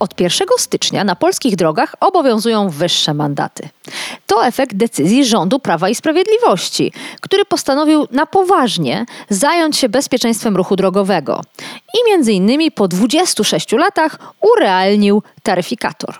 Od 0.00 0.20
1 0.20 0.48
stycznia 0.58 1.04
na 1.04 1.16
polskich 1.16 1.56
drogach 1.56 1.94
obowiązują 2.00 2.68
wyższe 2.68 3.14
mandaty. 3.14 3.68
To 4.26 4.46
efekt 4.46 4.76
decyzji 4.76 5.24
rządu 5.24 5.58
Prawa 5.58 5.88
i 5.88 5.94
Sprawiedliwości, 5.94 6.92
który 7.20 7.44
postanowił 7.44 8.06
na 8.10 8.26
poważnie 8.26 9.06
zająć 9.28 9.76
się 9.76 9.88
bezpieczeństwem 9.88 10.56
ruchu 10.56 10.76
drogowego 10.76 11.40
i 11.94 12.10
między 12.10 12.32
innymi 12.32 12.70
po 12.70 12.88
26 12.88 13.72
latach 13.72 14.18
urealnił 14.40 15.22
taryfikator. 15.42 16.14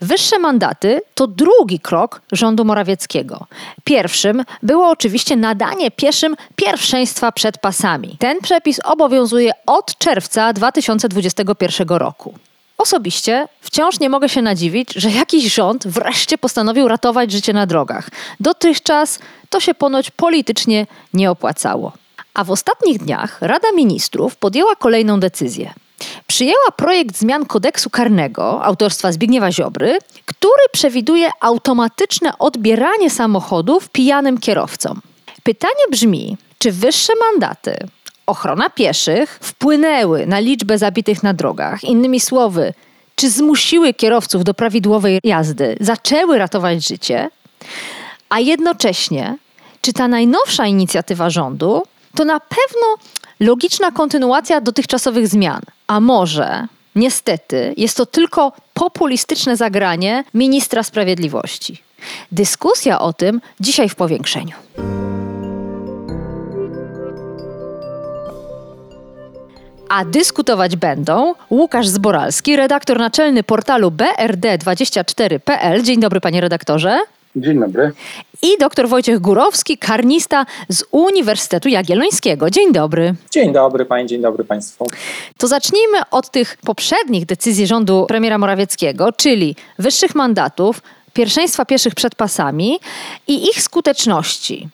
Wyższe 0.00 0.38
mandaty 0.38 1.00
to 1.14 1.26
drugi 1.26 1.80
krok 1.80 2.22
rządu 2.32 2.64
Morawieckiego. 2.64 3.46
Pierwszym 3.84 4.44
było 4.62 4.88
oczywiście 4.88 5.36
nadanie 5.36 5.90
pieszym 5.90 6.36
pierwszeństwa 6.56 7.32
przed 7.32 7.58
pasami. 7.58 8.16
Ten 8.18 8.40
przepis 8.40 8.80
obowiązuje 8.84 9.52
od 9.66 9.98
czerwca 9.98 10.52
2021 10.52 11.88
roku. 11.88 12.34
Osobiście 12.78 13.48
wciąż 13.60 14.00
nie 14.00 14.08
mogę 14.08 14.28
się 14.28 14.42
nadziwić, 14.42 14.92
że 14.94 15.10
jakiś 15.10 15.54
rząd 15.54 15.86
wreszcie 15.86 16.38
postanowił 16.38 16.88
ratować 16.88 17.32
życie 17.32 17.52
na 17.52 17.66
drogach. 17.66 18.08
Dotychczas 18.40 19.18
to 19.50 19.60
się 19.60 19.74
ponoć 19.74 20.10
politycznie 20.10 20.86
nie 21.14 21.30
opłacało. 21.30 21.92
A 22.34 22.44
w 22.44 22.50
ostatnich 22.50 22.98
dniach 22.98 23.38
Rada 23.40 23.72
Ministrów 23.72 24.36
podjęła 24.36 24.76
kolejną 24.76 25.20
decyzję. 25.20 25.72
Przyjęła 26.26 26.70
projekt 26.76 27.18
zmian 27.18 27.46
kodeksu 27.46 27.90
karnego 27.90 28.64
autorstwa 28.64 29.12
Zbigniewa 29.12 29.52
Ziobry, 29.52 29.98
który 30.24 30.62
przewiduje 30.72 31.30
automatyczne 31.40 32.38
odbieranie 32.38 33.10
samochodów 33.10 33.88
pijanym 33.88 34.38
kierowcom. 34.38 35.00
Pytanie 35.42 35.84
brzmi, 35.90 36.36
czy 36.58 36.72
wyższe 36.72 37.12
mandaty 37.30 37.76
ochrona 38.26 38.70
pieszych 38.70 39.38
wpłynęły 39.42 40.26
na 40.26 40.38
liczbę 40.38 40.78
zabitych 40.78 41.22
na 41.22 41.34
drogach. 41.34 41.84
Innymi 41.84 42.20
słowy, 42.20 42.74
czy 43.14 43.30
zmusiły 43.30 43.94
kierowców 43.94 44.44
do 44.44 44.54
prawidłowej 44.54 45.20
jazdy, 45.24 45.76
zaczęły 45.80 46.38
ratować 46.38 46.88
życie, 46.88 47.30
a 48.28 48.40
jednocześnie, 48.40 49.36
czy 49.80 49.92
ta 49.92 50.08
najnowsza 50.08 50.66
inicjatywa 50.66 51.30
rządu 51.30 51.82
to 52.14 52.24
na 52.24 52.40
pewno 52.40 52.96
logiczna 53.40 53.90
kontynuacja 53.90 54.60
dotychczasowych 54.60 55.28
zmian, 55.28 55.62
a 55.86 56.00
może 56.00 56.66
niestety 56.96 57.74
jest 57.76 57.96
to 57.96 58.06
tylko 58.06 58.52
populistyczne 58.74 59.56
zagranie 59.56 60.24
ministra 60.34 60.82
sprawiedliwości. 60.82 61.82
Dyskusja 62.32 63.00
o 63.00 63.12
tym 63.12 63.40
dzisiaj 63.60 63.88
w 63.88 63.94
powiększeniu. 63.94 64.52
A 69.92 70.04
dyskutować 70.04 70.76
będą 70.76 71.34
Łukasz 71.50 71.88
Zboralski, 71.88 72.56
redaktor 72.56 72.98
naczelny 72.98 73.42
portalu 73.42 73.90
BRD24.pl. 73.90 75.82
Dzień 75.82 76.00
dobry, 76.00 76.20
panie 76.20 76.40
redaktorze. 76.40 76.98
Dzień 77.36 77.60
dobry. 77.60 77.92
I 78.42 78.48
dr 78.60 78.88
Wojciech 78.88 79.20
Górowski, 79.20 79.78
karnista 79.78 80.46
z 80.68 80.84
Uniwersytetu 80.90 81.68
Jagiellońskiego. 81.68 82.50
Dzień 82.50 82.72
dobry. 82.72 83.14
Dzień 83.30 83.52
dobry 83.52 83.84
pani, 83.84 84.08
dzień 84.08 84.22
dobry 84.22 84.44
państwu. 84.44 84.86
To 85.38 85.48
zacznijmy 85.48 85.98
od 86.10 86.30
tych 86.30 86.56
poprzednich 86.64 87.26
decyzji 87.26 87.66
rządu 87.66 88.04
premiera 88.08 88.38
Morawieckiego, 88.38 89.12
czyli 89.12 89.56
wyższych 89.78 90.14
mandatów, 90.14 90.82
pierwszeństwa 91.12 91.64
pieszych 91.64 91.94
przed 91.94 92.14
pasami 92.14 92.78
i 93.26 93.44
ich 93.44 93.62
skuteczności. 93.62 94.68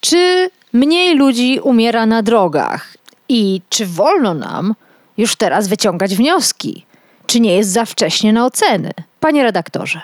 Czy 0.00 0.50
mniej 0.72 1.16
ludzi 1.16 1.60
umiera 1.62 2.06
na 2.06 2.22
drogach? 2.22 2.95
I 3.28 3.60
czy 3.68 3.86
wolno 3.86 4.34
nam 4.34 4.74
już 5.16 5.36
teraz 5.36 5.68
wyciągać 5.68 6.16
wnioski? 6.16 6.86
Czy 7.26 7.40
nie 7.40 7.56
jest 7.56 7.70
za 7.72 7.84
wcześnie 7.84 8.32
na 8.32 8.46
oceny? 8.46 8.90
Panie 9.20 9.42
redaktorze 9.42 10.00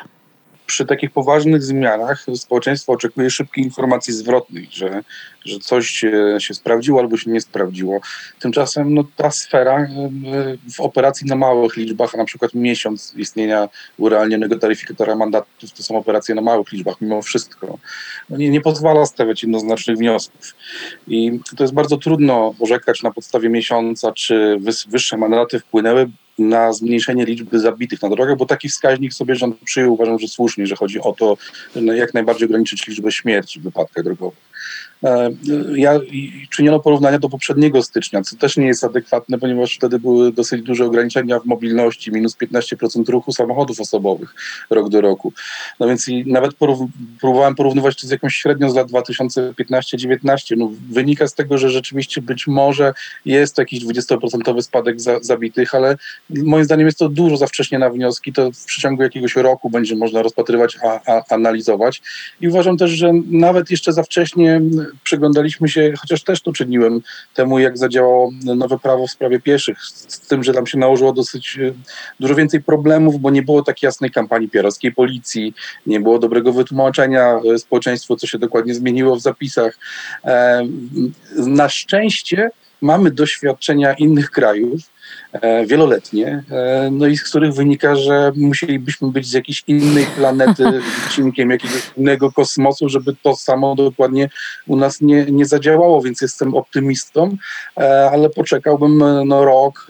przy 0.72 0.86
takich 0.86 1.10
poważnych 1.10 1.62
zmianach 1.62 2.26
społeczeństwo 2.36 2.92
oczekuje 2.92 3.30
szybkich 3.30 3.64
informacji 3.64 4.14
zwrotnych, 4.14 4.72
że, 4.72 5.02
że 5.44 5.58
coś 5.58 5.90
się, 5.90 6.36
się 6.38 6.54
sprawdziło 6.54 7.00
albo 7.00 7.16
się 7.16 7.30
nie 7.30 7.40
sprawdziło. 7.40 8.00
Tymczasem 8.40 8.94
no, 8.94 9.04
ta 9.16 9.30
sfera 9.30 9.88
w 10.76 10.80
operacji 10.80 11.26
na 11.26 11.36
małych 11.36 11.76
liczbach, 11.76 12.14
a 12.14 12.18
na 12.18 12.24
przykład 12.24 12.54
miesiąc 12.54 13.14
istnienia 13.16 13.68
urealnionego 13.98 14.58
taryfikatora 14.58 15.16
mandatów, 15.16 15.72
to 15.76 15.82
są 15.82 15.96
operacje 15.96 16.34
na 16.34 16.42
małych 16.42 16.72
liczbach 16.72 17.00
mimo 17.00 17.22
wszystko, 17.22 17.78
no, 18.30 18.36
nie, 18.36 18.50
nie 18.50 18.60
pozwala 18.60 19.06
stawiać 19.06 19.42
jednoznacznych 19.42 19.96
wniosków. 19.96 20.54
I 21.08 21.40
to 21.56 21.64
jest 21.64 21.74
bardzo 21.74 21.96
trudno 21.96 22.54
orzekać 22.60 23.02
na 23.02 23.10
podstawie 23.10 23.48
miesiąca, 23.48 24.12
czy 24.12 24.58
wyższe 24.88 25.16
mandaty 25.16 25.60
wpłynęły 25.60 26.10
na 26.38 26.72
zmniejszenie 26.72 27.24
liczby 27.24 27.60
zabitych 27.60 28.02
na 28.02 28.08
drogach, 28.08 28.36
bo 28.36 28.46
taki 28.46 28.68
wskaźnik 28.68 29.14
sobie 29.14 29.36
rząd 29.36 29.56
przyjął, 29.64 29.92
uważam, 29.92 30.18
że 30.18 30.28
słusznie, 30.28 30.66
że 30.66 30.76
chodzi 30.76 31.00
o 31.00 31.12
to, 31.12 31.36
jak 31.74 32.14
najbardziej 32.14 32.46
ograniczyć 32.46 32.86
liczbę 32.86 33.12
śmierci 33.12 33.60
w 33.60 33.62
wypadkach 33.62 34.04
drogowych. 34.04 34.51
E, 35.04 35.30
ja, 35.76 36.00
czyniono 36.50 36.80
porównania 36.80 37.18
do 37.18 37.28
poprzedniego 37.28 37.82
stycznia, 37.82 38.22
co 38.22 38.36
też 38.36 38.56
nie 38.56 38.66
jest 38.66 38.84
adekwatne, 38.84 39.38
ponieważ 39.38 39.76
wtedy 39.76 39.98
były 39.98 40.32
dosyć 40.32 40.62
duże 40.62 40.84
ograniczenia 40.84 41.40
w 41.40 41.44
mobilności, 41.44 42.12
minus 42.12 42.36
15% 42.36 43.08
ruchu 43.08 43.32
samochodów 43.32 43.80
osobowych 43.80 44.34
rok 44.70 44.88
do 44.88 45.00
roku. 45.00 45.32
No 45.80 45.88
więc 45.88 46.06
nawet 46.26 46.52
porów- 46.52 46.88
próbowałem 47.20 47.54
porównywać 47.54 48.00
to 48.00 48.06
z 48.06 48.10
jakąś 48.10 48.34
średnią 48.34 48.70
z 48.70 48.74
lat 48.74 48.88
2015-19. 48.88 50.56
No, 50.56 50.70
wynika 50.90 51.28
z 51.28 51.34
tego, 51.34 51.58
że 51.58 51.70
rzeczywiście 51.70 52.22
być 52.22 52.46
może 52.46 52.94
jest 53.24 53.58
jakiś 53.58 53.84
20% 53.84 54.62
spadek 54.62 55.00
za, 55.00 55.20
zabitych, 55.20 55.74
ale 55.74 55.96
moim 56.30 56.64
zdaniem 56.64 56.86
jest 56.86 56.98
to 56.98 57.08
dużo 57.08 57.36
za 57.36 57.46
wcześnie 57.46 57.78
na 57.78 57.90
wnioski. 57.90 58.32
To 58.32 58.52
w 58.52 58.64
przeciągu 58.64 59.02
jakiegoś 59.02 59.36
roku 59.36 59.70
będzie 59.70 59.96
można 59.96 60.22
rozpatrywać, 60.22 60.78
a, 60.84 61.12
a 61.12 61.22
analizować. 61.34 62.02
I 62.40 62.48
uważam 62.48 62.76
też, 62.76 62.90
że 62.90 63.12
nawet 63.30 63.70
jeszcze 63.70 63.92
za 63.92 64.02
wcześnie 64.02 64.51
przyglądaliśmy 65.02 65.68
się, 65.68 65.92
chociaż 66.00 66.22
też 66.22 66.42
to 66.42 66.52
czyniłem, 66.52 67.00
temu 67.34 67.58
jak 67.58 67.78
zadziałało 67.78 68.30
nowe 68.56 68.78
prawo 68.78 69.06
w 69.06 69.10
sprawie 69.10 69.40
pieszych, 69.40 69.78
z 69.84 70.20
tym, 70.20 70.44
że 70.44 70.52
tam 70.52 70.66
się 70.66 70.78
nałożyło 70.78 71.12
dosyć 71.12 71.58
e, 71.58 71.72
dużo 72.20 72.34
więcej 72.34 72.62
problemów, 72.62 73.20
bo 73.20 73.30
nie 73.30 73.42
było 73.42 73.62
takiej 73.62 73.86
jasnej 73.86 74.10
kampanii 74.10 74.48
pierowskiej 74.48 74.92
policji, 74.92 75.54
nie 75.86 76.00
było 76.00 76.18
dobrego 76.18 76.52
wytłumaczenia 76.52 77.40
e, 77.54 77.58
społeczeństwu, 77.58 78.16
co 78.16 78.26
się 78.26 78.38
dokładnie 78.38 78.74
zmieniło 78.74 79.16
w 79.16 79.20
zapisach. 79.20 79.78
E, 80.24 80.62
na 81.36 81.68
szczęście 81.68 82.50
mamy 82.80 83.10
doświadczenia 83.10 83.92
innych 83.94 84.30
krajów, 84.30 84.91
wieloletnie, 85.66 86.44
e, 86.50 86.88
no 86.92 87.06
i 87.06 87.16
z 87.16 87.22
których 87.22 87.54
wynika, 87.54 87.96
że 87.96 88.32
musielibyśmy 88.36 89.08
być 89.08 89.26
z 89.26 89.32
jakiejś 89.32 89.64
innej 89.66 90.06
planety, 90.06 90.64
wycinkiem 91.04 91.50
jakiegoś 91.50 91.90
innego 91.96 92.32
kosmosu, 92.32 92.88
żeby 92.88 93.14
to 93.22 93.36
samo 93.36 93.74
dokładnie 93.74 94.28
u 94.66 94.76
nas 94.76 95.00
nie, 95.00 95.24
nie 95.24 95.46
zadziałało, 95.46 96.02
więc 96.02 96.20
jestem 96.20 96.54
optymistą, 96.54 97.36
e, 97.76 98.10
ale 98.10 98.30
poczekałbym 98.30 99.02
no, 99.26 99.44
rok 99.44 99.86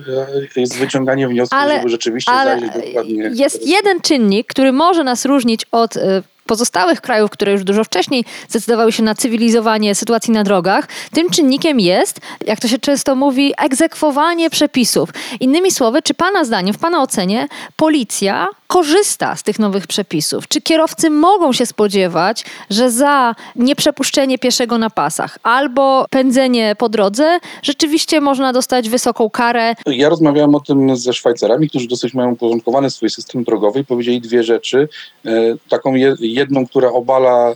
z 0.65 0.77
wyciąganiem 0.77 1.31
wniosków, 1.31 1.59
ale, 1.59 1.77
żeby 1.77 1.89
rzeczywiście 1.89 2.33
ale 2.33 2.61
zajrzeć 2.61 2.85
dokładnie. 2.87 3.31
Jest 3.35 3.67
jeden 3.67 4.01
czynnik, 4.01 4.47
który 4.47 4.73
może 4.73 5.05
nas 5.05 5.25
różnić 5.25 5.67
od 5.73 5.99
pozostałych 6.47 7.01
krajów, 7.01 7.31
które 7.31 7.53
już 7.53 7.65
dużo 7.65 7.85
wcześniej 7.85 8.25
zdecydowały 8.49 8.93
się 8.93 9.03
na 9.03 9.15
cywilizowanie 9.15 9.95
sytuacji 9.95 10.33
na 10.33 10.45
drogach, 10.45 10.89
tym 11.13 11.31
czynnikiem 11.31 11.81
jest, 11.81 12.21
jak 12.47 12.61
to 12.61 12.69
się 12.69 12.79
często 12.79 13.15
mówi, 13.15 13.53
egzekwowanie 13.59 14.51
przepisów. 14.51 15.09
Innymi 15.41 15.71
słowy, 15.71 16.03
czy 16.03 16.15
Pana 16.15 16.45
zdaniem, 16.45 16.75
w 16.75 16.79
Pana 16.79 17.03
ocenie, 17.03 17.49
policja 17.77 18.49
korzysta 18.73 19.37
z 19.37 19.43
tych 19.43 19.59
nowych 19.59 19.87
przepisów? 19.87 20.49
Czy 20.49 20.61
kierowcy 20.61 21.11
mogą 21.11 21.53
się 21.53 21.67
spodziewać, 21.67 22.45
że 22.71 22.91
za 22.91 23.35
nieprzepuszczenie 23.57 24.39
pieszego 24.39 24.79
na 24.79 24.91
pasach 24.91 25.39
albo 25.43 26.07
pędzenie 26.11 26.75
po 26.79 26.89
drodze 26.89 27.39
rzeczywiście 27.63 28.21
można 28.21 28.53
dostać 28.53 28.89
wysoką 28.89 29.31
karę? 29.31 29.75
Ja 29.87 30.09
rozmawiałem 30.09 30.55
o 30.55 30.61
tym 30.61 30.97
ze 30.97 31.13
Szwajcarami, 31.13 31.69
którzy 31.69 31.89
dosyć 31.89 32.15
mają 32.15 32.33
uporządkowany 32.33 32.91
swój 32.91 33.11
system 33.11 33.45
drogowy 33.45 33.81
i 33.81 33.85
powiedzieli 33.85 34.21
dwie 34.21 34.43
rzeczy. 34.43 34.89
E, 35.27 35.31
taką 35.69 35.95
jedną, 36.21 36.67
która 36.67 36.89
obala 36.89 37.51
e, 37.51 37.55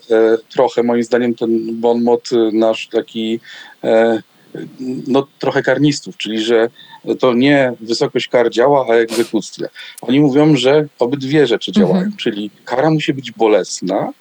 trochę 0.50 0.82
moim 0.82 1.02
zdaniem 1.02 1.34
ten 1.34 1.80
bon 1.80 2.02
mot 2.02 2.30
nasz 2.52 2.88
taki 2.88 3.40
e, 3.84 4.22
no, 5.06 5.26
trochę 5.38 5.62
karnistów, 5.62 6.16
czyli 6.16 6.40
że 6.40 6.68
to 7.14 7.34
nie 7.34 7.72
wysokość 7.80 8.28
kar 8.28 8.50
działa, 8.50 8.86
a 8.90 8.92
egzekucja. 8.94 9.68
Oni 10.02 10.20
mówią, 10.20 10.56
że 10.56 10.86
obydwie 10.98 11.46
rzeczy 11.46 11.72
działają, 11.72 11.96
Mhm. 11.96 12.16
czyli 12.16 12.50
kara 12.64 12.90
musi 12.90 13.14
być 13.14 13.32
bolesna, 13.32 14.12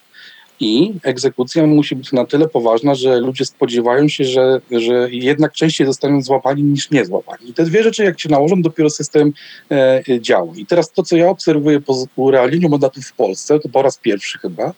i 0.59 0.93
egzekucja 1.03 1.67
musi 1.67 1.95
być 1.95 2.11
na 2.11 2.25
tyle 2.25 2.47
poważna, 2.47 2.95
że 2.95 3.19
ludzie 3.19 3.45
spodziewają 3.45 4.07
się, 4.07 4.23
że, 4.23 4.61
że 4.71 5.07
jednak 5.11 5.51
częściej 5.51 5.87
zostaną 5.87 6.21
złapani 6.21 6.63
niż 6.63 6.91
nie 6.91 7.05
złapani. 7.05 7.49
I 7.49 7.53
te 7.53 7.63
dwie 7.63 7.83
rzeczy, 7.83 8.03
jak 8.03 8.19
się 8.19 8.29
nałożą, 8.29 8.61
dopiero 8.61 8.89
system 8.89 9.33
e, 9.71 10.03
działa. 10.21 10.53
I 10.55 10.65
teraz 10.65 10.91
to, 10.91 11.03
co 11.03 11.17
ja 11.17 11.29
obserwuję 11.29 11.81
po 11.81 12.05
urealnieniu 12.15 12.69
mandatów 12.69 13.05
w 13.05 13.13
Polsce, 13.13 13.59
to 13.59 13.69
po 13.69 13.81
raz 13.81 13.97
pierwszy 13.97 14.39
chyba, 14.39 14.73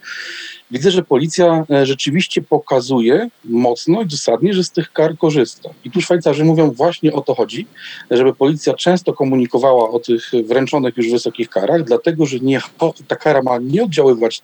widzę, 0.71 0.91
że 0.91 1.03
policja 1.03 1.65
e, 1.71 1.85
rzeczywiście 1.85 2.41
pokazuje 2.41 3.29
mocno 3.45 4.01
i 4.01 4.05
dosadnie, 4.05 4.53
że 4.53 4.63
z 4.63 4.71
tych 4.71 4.91
kar 4.91 5.17
korzysta. 5.17 5.69
I 5.85 5.91
tu 5.91 6.01
Szwajcarzy 6.01 6.45
mówią, 6.45 6.71
właśnie 6.71 7.13
o 7.13 7.21
to 7.21 7.35
chodzi, 7.35 7.67
żeby 8.11 8.33
policja 8.33 8.73
często 8.73 9.13
komunikowała 9.13 9.89
o 9.89 9.99
tych 9.99 10.31
wręczonych 10.45 10.97
już 10.97 11.11
wysokich 11.11 11.49
karach, 11.49 11.83
dlatego 11.83 12.25
że 12.25 12.39
nie, 12.39 12.59
ta 13.07 13.15
kara 13.15 13.41
ma 13.41 13.57
nie 13.57 13.83
oddziaływać 13.83 14.41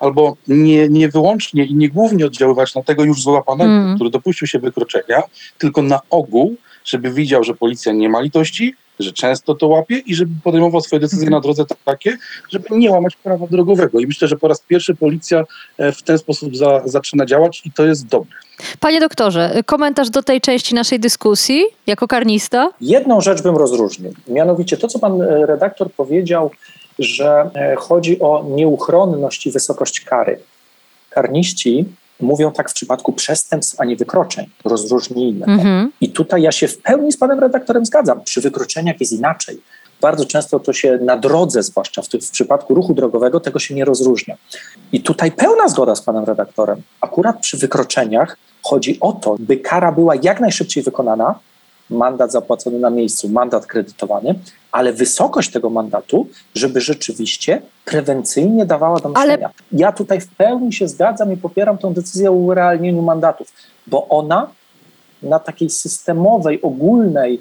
albo 0.00 0.36
nie, 0.48 0.88
nie 0.88 1.08
wyłącznie 1.08 1.64
i 1.64 1.74
nie 1.74 1.88
głównie 1.88 2.26
oddziaływać 2.26 2.74
na 2.74 2.82
tego 2.82 3.04
już 3.04 3.22
złapanego, 3.22 3.70
Mm. 3.70 3.94
który 3.94 4.10
dopuścił 4.10 4.46
się 4.46 4.58
wykroczenia, 4.58 5.22
tylko 5.58 5.82
na 5.82 6.00
ogół, 6.10 6.56
żeby 6.84 7.10
widział, 7.12 7.44
że 7.44 7.54
policja 7.54 7.92
nie 7.92 8.08
ma 8.08 8.20
litości, 8.20 8.74
że 9.00 9.12
często 9.12 9.54
to 9.54 9.66
łapie 9.68 9.98
i 9.98 10.14
żeby 10.14 10.32
podejmował 10.44 10.80
swoje 10.80 11.00
decyzje 11.00 11.30
na 11.30 11.40
drodze 11.40 11.64
takie, 11.84 12.16
żeby 12.50 12.64
nie 12.70 12.90
łamać 12.90 13.16
prawa 13.16 13.46
drogowego. 13.46 14.00
I 14.00 14.06
myślę, 14.06 14.28
że 14.28 14.36
po 14.36 14.48
raz 14.48 14.60
pierwszy 14.60 14.94
policja 14.94 15.44
e, 15.78 15.92
w 15.92 16.02
ten 16.02 16.18
sposób 16.18 16.56
za, 16.56 16.82
zaczyna 16.84 17.26
działać 17.26 17.62
i 17.64 17.72
to 17.72 17.86
jest 17.86 18.06
dobre. 18.06 18.30
Panie 18.80 19.00
doktorze, 19.00 19.62
komentarz 19.66 20.10
do 20.10 20.22
tej 20.22 20.40
części 20.40 20.74
naszej 20.74 21.00
dyskusji 21.00 21.62
jako 21.86 22.08
karnista? 22.08 22.70
Jedną 22.80 23.20
rzecz 23.20 23.42
bym 23.42 23.56
rozróżnił. 23.56 24.14
Mianowicie 24.28 24.76
to, 24.76 24.88
co 24.88 24.98
pan 24.98 25.22
e, 25.22 25.46
redaktor 25.46 25.92
powiedział, 25.92 26.50
że 26.98 27.50
e, 27.54 27.76
chodzi 27.76 28.20
o 28.20 28.44
nieuchronność 28.48 29.46
i 29.46 29.50
wysokość 29.50 30.00
kary. 30.00 30.40
Karniści 31.10 31.84
mówią 32.20 32.52
tak 32.52 32.70
w 32.70 32.74
przypadku 32.74 33.12
przestępstw, 33.12 33.80
a 33.80 33.84
nie 33.84 33.96
wykroczeń. 33.96 34.46
Rozróżnijmy. 34.64 35.46
Mhm. 35.46 35.92
I 36.00 36.10
tutaj 36.10 36.42
ja 36.42 36.52
się 36.52 36.68
w 36.68 36.78
pełni 36.78 37.12
z 37.12 37.16
panem 37.16 37.38
redaktorem 37.38 37.86
zgadzam. 37.86 38.20
Przy 38.24 38.40
wykroczeniach 38.40 39.00
jest 39.00 39.12
inaczej. 39.12 39.60
Bardzo 40.00 40.24
często 40.24 40.60
to 40.60 40.72
się 40.72 40.98
na 41.02 41.16
drodze, 41.16 41.62
zwłaszcza 41.62 42.02
w, 42.02 42.06
w 42.06 42.30
przypadku 42.30 42.74
ruchu 42.74 42.94
drogowego, 42.94 43.40
tego 43.40 43.58
się 43.58 43.74
nie 43.74 43.84
rozróżnia. 43.84 44.36
I 44.92 45.00
tutaj 45.00 45.32
pełna 45.32 45.68
zgoda 45.68 45.94
z 45.94 46.02
panem 46.02 46.24
redaktorem. 46.24 46.82
Akurat 47.00 47.40
przy 47.40 47.56
wykroczeniach 47.56 48.36
chodzi 48.62 49.00
o 49.00 49.12
to, 49.12 49.36
by 49.38 49.56
kara 49.56 49.92
była 49.92 50.14
jak 50.22 50.40
najszybciej 50.40 50.82
wykonana, 50.82 51.38
mandat 51.90 52.32
zapłacony 52.32 52.78
na 52.78 52.90
miejscu, 52.90 53.28
mandat 53.28 53.66
kredytowany, 53.66 54.34
ale 54.72 54.92
wysokość 54.92 55.50
tego 55.52 55.70
mandatu, 55.70 56.26
żeby 56.54 56.80
rzeczywiście 56.80 57.62
prewencyjnie 57.84 58.66
dawała 58.66 59.00
do 59.00 59.10
Ale- 59.14 59.26
myślenia. 59.26 59.50
Ja 59.72 59.92
tutaj 59.92 60.20
w 60.20 60.28
pełni 60.28 60.72
się 60.72 60.88
zgadzam 60.88 61.32
i 61.32 61.36
popieram 61.36 61.78
tę 61.78 61.94
decyzję 61.94 62.30
o 62.30 62.32
urealnieniu 62.32 63.02
mandatów, 63.02 63.52
bo 63.86 64.08
ona 64.08 64.50
na 65.22 65.38
takiej 65.38 65.70
systemowej, 65.70 66.62
ogólnej 66.62 67.40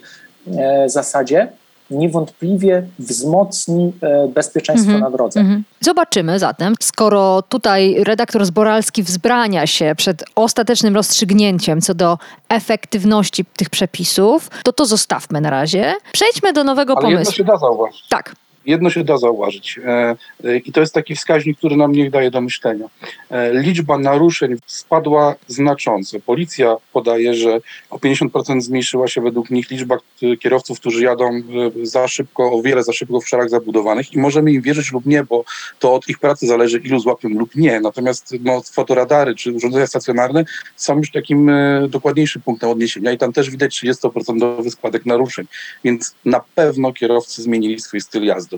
e, 0.57 0.89
zasadzie 0.89 1.47
niewątpliwie 1.91 2.87
wzmocni 2.99 3.93
e, 4.01 4.27
bezpieczeństwo 4.27 4.91
Mhm. 4.91 5.11
na 5.11 5.17
drodze. 5.17 5.39
Mhm. 5.39 5.63
Zobaczymy 5.81 6.39
zatem, 6.39 6.73
skoro 6.79 7.41
tutaj 7.41 8.03
redaktor 8.03 8.45
Zboralski 8.45 9.03
wzbrania 9.03 9.67
się 9.67 9.93
przed 9.97 10.23
ostatecznym 10.35 10.95
rozstrzygnięciem 10.95 11.81
co 11.81 11.93
do 11.93 12.17
efektywności 12.49 13.45
tych 13.45 13.69
przepisów, 13.69 14.49
to 14.63 14.73
to 14.73 14.85
zostawmy 14.85 15.41
na 15.41 15.49
razie. 15.49 15.93
Przejdźmy 16.11 16.53
do 16.53 16.63
nowego 16.63 16.93
Ale 16.97 17.01
jedno 17.07 17.15
pomysłu. 17.17 17.33
się 17.33 17.43
da 17.43 17.57
zauważyć. 17.57 18.03
Tak. 18.09 18.35
Jedno 18.67 18.89
się 18.89 19.03
da 19.03 19.17
zauważyć 19.17 19.79
e, 19.85 20.15
i 20.57 20.71
to 20.71 20.79
jest 20.79 20.93
taki 20.93 21.15
wskaźnik, 21.15 21.57
który 21.57 21.75
nam 21.75 21.91
niech 21.91 22.11
daje 22.11 22.31
do 22.31 22.41
myślenia. 22.41 22.85
E, 23.29 23.53
Liczba 23.53 23.97
naruszeń 23.97 24.55
spadła 24.65 25.35
znacząco. 25.47 26.19
Policja 26.19 26.75
podaje, 26.93 27.33
że 27.33 27.59
o 27.89 27.97
50% 27.97 28.61
zmniejszyła 28.61 29.07
się 29.07 29.21
według 29.21 29.49
nich 29.49 29.69
liczba 29.69 29.97
e, 30.23 30.37
kierowców, 30.37 30.79
którzy 30.79 31.03
jadą 31.03 31.41
za 31.83 32.07
szybko, 32.07 32.51
o 32.51 32.61
wiele 32.61 32.83
za 32.83 32.93
szybko 32.93 33.21
w 33.21 33.27
szeregach 33.27 33.49
zabudowanych 33.49 34.13
i 34.13 34.19
możemy 34.19 34.51
im 34.51 34.61
wierzyć 34.61 34.91
lub 34.91 35.05
nie, 35.05 35.23
bo 35.23 35.43
to 35.79 35.93
od 35.93 36.09
ich 36.09 36.19
pracy 36.19 36.47
zależy, 36.47 36.77
ilu 36.77 36.99
złapią 36.99 37.29
lub 37.29 37.55
nie. 37.55 37.79
Natomiast 37.79 38.35
no, 38.39 38.61
fotoradary 38.71 39.35
czy 39.35 39.51
urządzenia 39.51 39.87
stacjonarne 39.87 40.45
są 40.75 40.97
już 40.97 41.11
takim 41.11 41.51
dokładniejszym 41.89 42.41
punktem 42.41 42.69
odniesienia 42.69 43.11
i 43.11 43.17
tam 43.17 43.33
też 43.33 43.49
widać 43.49 43.83
30% 43.83 44.69
składek 44.69 45.05
naruszeń. 45.05 45.45
Więc 45.83 46.15
na 46.25 46.41
pewno 46.55 46.93
kierowcy 46.93 47.41
zmienili 47.41 47.79
swój 47.79 48.01
styl 48.01 48.23
jazdy. 48.23 48.56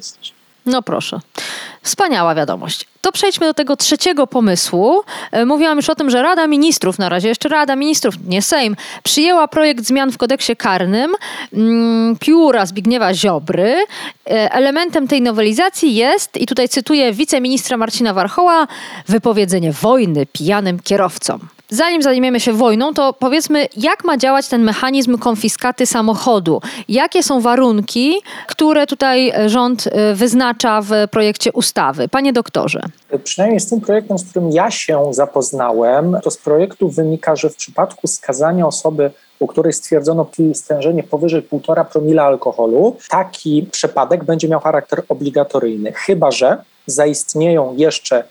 No 0.65 0.81
proszę. 0.81 1.19
Wspaniała 1.81 2.35
wiadomość. 2.35 2.85
To 3.01 3.11
przejdźmy 3.11 3.47
do 3.47 3.53
tego 3.53 3.75
trzeciego 3.75 4.27
pomysłu. 4.27 5.01
E, 5.31 5.45
Mówiłam 5.45 5.77
już 5.77 5.89
o 5.89 5.95
tym, 5.95 6.09
że 6.09 6.21
Rada 6.21 6.47
Ministrów, 6.47 6.99
na 6.99 7.09
razie 7.09 7.27
jeszcze 7.27 7.49
Rada 7.49 7.75
Ministrów, 7.75 8.15
nie 8.27 8.41
Sejm, 8.41 8.75
przyjęła 9.03 9.47
projekt 9.47 9.85
zmian 9.85 10.11
w 10.11 10.17
kodeksie 10.17 10.55
karnym 10.55 11.11
mm, 11.53 12.15
pióra 12.19 12.65
Zbigniewa 12.65 13.13
Ziobry. 13.13 13.75
E, 14.27 14.51
Elementem 14.53 15.07
tej 15.07 15.21
nowelizacji 15.21 15.95
jest, 15.95 16.37
i 16.37 16.45
tutaj 16.45 16.69
cytuję 16.69 17.13
wiceministra 17.13 17.77
Marcina 17.77 18.13
Warchoła, 18.13 18.67
wypowiedzenie 19.07 19.71
wojny 19.71 20.25
pijanym 20.25 20.79
kierowcom. 20.79 21.39
Zanim 21.71 22.01
zajmiemy 22.01 22.39
się 22.39 22.53
wojną, 22.53 22.93
to 22.93 23.13
powiedzmy, 23.13 23.67
jak 23.77 24.03
ma 24.03 24.17
działać 24.17 24.47
ten 24.47 24.63
mechanizm 24.63 25.17
konfiskaty 25.17 25.85
samochodu? 25.85 26.61
Jakie 26.87 27.23
są 27.23 27.41
warunki, 27.41 28.13
które 28.47 28.87
tutaj 28.87 29.33
rząd 29.45 29.87
e, 29.87 30.13
wyznacza 30.13 30.81
w 30.81 30.91
projekcie 31.11 31.51
ustawy? 31.51 32.07
Panie 32.07 32.33
doktorze. 32.33 32.81
Przynajmniej 33.23 33.59
z 33.59 33.69
tym 33.69 33.81
projektem, 33.81 34.17
z 34.17 34.29
którym 34.29 34.51
ja 34.51 34.71
się 34.71 35.03
zapoznałem, 35.11 36.17
to 36.23 36.31
z 36.31 36.37
projektu 36.37 36.89
wynika, 36.89 37.35
że 37.35 37.49
w 37.49 37.55
przypadku 37.55 38.07
skazania 38.07 38.67
osoby, 38.67 39.11
u 39.39 39.47
której 39.47 39.73
stwierdzono 39.73 40.29
stężenie 40.53 41.03
powyżej 41.03 41.43
1,5 41.43 41.85
promila 41.85 42.23
alkoholu, 42.23 42.95
taki 43.09 43.67
przypadek 43.71 44.23
będzie 44.23 44.47
miał 44.47 44.59
charakter 44.59 45.03
obligatoryjny, 45.09 45.91
chyba 45.91 46.31
że 46.31 46.57
zaistnieją 46.85 47.73
jeszcze 47.77 48.23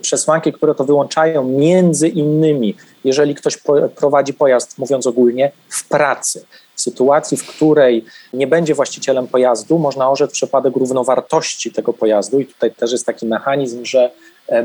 przesłanki, 0.00 0.52
które 0.52 0.74
to 0.74 0.84
wyłączają, 0.84 1.48
między 1.48 2.08
innymi, 2.08 2.76
jeżeli 3.04 3.34
ktoś 3.34 3.58
prowadzi 3.96 4.34
pojazd, 4.34 4.78
mówiąc 4.78 5.06
ogólnie, 5.06 5.52
w 5.68 5.88
pracy. 5.88 6.44
W 6.74 6.80
sytuacji, 6.80 7.36
w 7.36 7.46
której 7.46 8.04
nie 8.32 8.46
będzie 8.46 8.74
właścicielem 8.74 9.26
pojazdu, 9.26 9.78
można 9.78 10.10
orzec 10.10 10.32
przypadek 10.32 10.76
równowartości 10.76 11.72
tego 11.72 11.92
pojazdu, 11.92 12.40
i 12.40 12.46
tutaj 12.46 12.70
też 12.70 12.92
jest 12.92 13.06
taki 13.06 13.26
mechanizm, 13.26 13.84
że 13.84 14.00
e, 14.04 14.10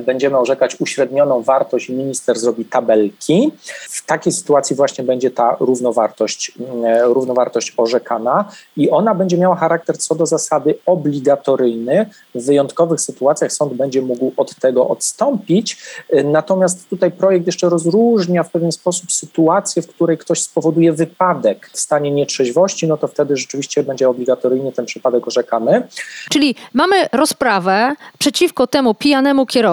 będziemy 0.06 0.38
orzekać 0.38 0.76
uśrednioną 0.80 1.42
wartość 1.42 1.90
i 1.90 1.94
minister 1.94 2.40
zrobi 2.40 2.66
tabelki. 2.66 3.52
W 3.90 4.06
takiej 4.06 4.34
sytuacji 4.34 4.76
właśnie 4.76 5.04
będzie 5.04 5.32
ta 5.32 5.58
równowartość, 5.60 6.52
e, 6.84 7.04
równowartość 7.04 7.74
orzekana 7.78 8.46
i 8.78 8.90
ona 8.90 9.16
będzie 9.16 9.38
miała 9.38 9.56
charakter 9.56 9.98
co 9.98 10.16
do 10.16 10.26
zasady 10.26 10.78
obligatoryjny. 10.86 12.10
W 12.36 12.46
wyjątkowych 12.46 13.02
sytuacjach 13.02 13.52
sąd 13.54 13.74
będzie 13.74 14.02
mógł 14.02 14.32
od 14.38 14.56
tego 14.56 14.88
odstąpić. 14.88 15.78
E, 16.10 16.24
Natomiast 16.24 16.90
tutaj 16.90 17.12
projekt 17.12 17.46
jeszcze 17.46 17.70
rozróżnia 17.70 18.44
w 18.44 18.52
pewien 18.52 18.72
sposób 18.72 19.12
sytuację, 19.12 19.82
w 19.82 19.88
której 19.88 20.18
ktoś 20.18 20.42
spowoduje 20.42 20.94
wypadek 20.94 21.70
w 21.74 21.80
stanie 21.80 22.12
nietrzeźwości, 22.12 22.88
no 22.88 22.98
to 22.98 23.08
wtedy 23.08 23.38
rzeczywiście 23.38 23.84
będzie 23.84 24.10
obligatoryjnie 24.10 24.72
ten 24.72 24.86
przypadek 24.86 25.28
orzekany. 25.28 25.88
Czyli 26.30 26.56
mamy 26.74 26.96
rozprawę 27.12 27.96
przeciwko 28.20 28.68
temu 28.68 28.94
pijanemu 28.94 29.46
kierowcy, 29.46 29.71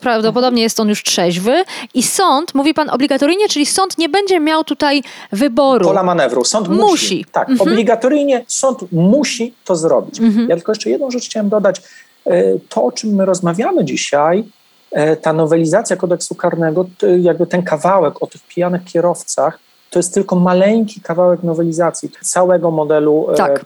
prawdopodobnie 0.00 0.62
jest 0.62 0.80
on 0.80 0.88
już 0.88 1.02
trzeźwy, 1.02 1.62
i 1.94 2.02
sąd, 2.02 2.54
mówi 2.54 2.74
pan 2.74 2.90
obligatoryjnie, 2.90 3.48
czyli 3.48 3.66
sąd 3.66 3.98
nie 3.98 4.08
będzie 4.08 4.40
miał 4.40 4.64
tutaj 4.64 5.02
wyboru. 5.32 5.84
Pola 5.86 6.02
manewru. 6.02 6.44
Sąd 6.44 6.68
musi. 6.68 6.80
Musi. 6.82 7.24
Tak, 7.32 7.48
Mhm. 7.50 7.70
obligatoryjnie 7.72 8.44
sąd 8.48 8.92
musi 8.92 9.54
to 9.64 9.76
zrobić. 9.76 10.20
Mhm. 10.20 10.48
Ja 10.48 10.56
tylko 10.56 10.72
jeszcze 10.72 10.90
jedną 10.90 11.10
rzecz 11.10 11.24
chciałem 11.24 11.48
dodać. 11.48 11.80
E, 12.26 12.42
To, 12.68 12.84
o 12.84 12.92
czym 12.92 13.10
my 13.14 13.24
rozmawiamy 13.26 13.84
dzisiaj, 13.84 14.44
e, 14.92 15.16
ta 15.16 15.32
nowelizacja 15.32 15.96
kodeksu 15.96 16.34
karnego, 16.34 16.86
jakby 17.20 17.46
ten 17.46 17.62
kawałek 17.62 18.22
o 18.22 18.26
tych 18.26 18.40
pijanych 18.42 18.84
kierowcach, 18.84 19.58
to 19.90 19.98
jest 19.98 20.14
tylko 20.14 20.36
maleńki 20.36 21.00
kawałek 21.00 21.42
nowelizacji 21.42 22.10
całego 22.22 22.70
modelu 22.70 23.26
e, 23.32 23.34
Tak. 23.34 23.64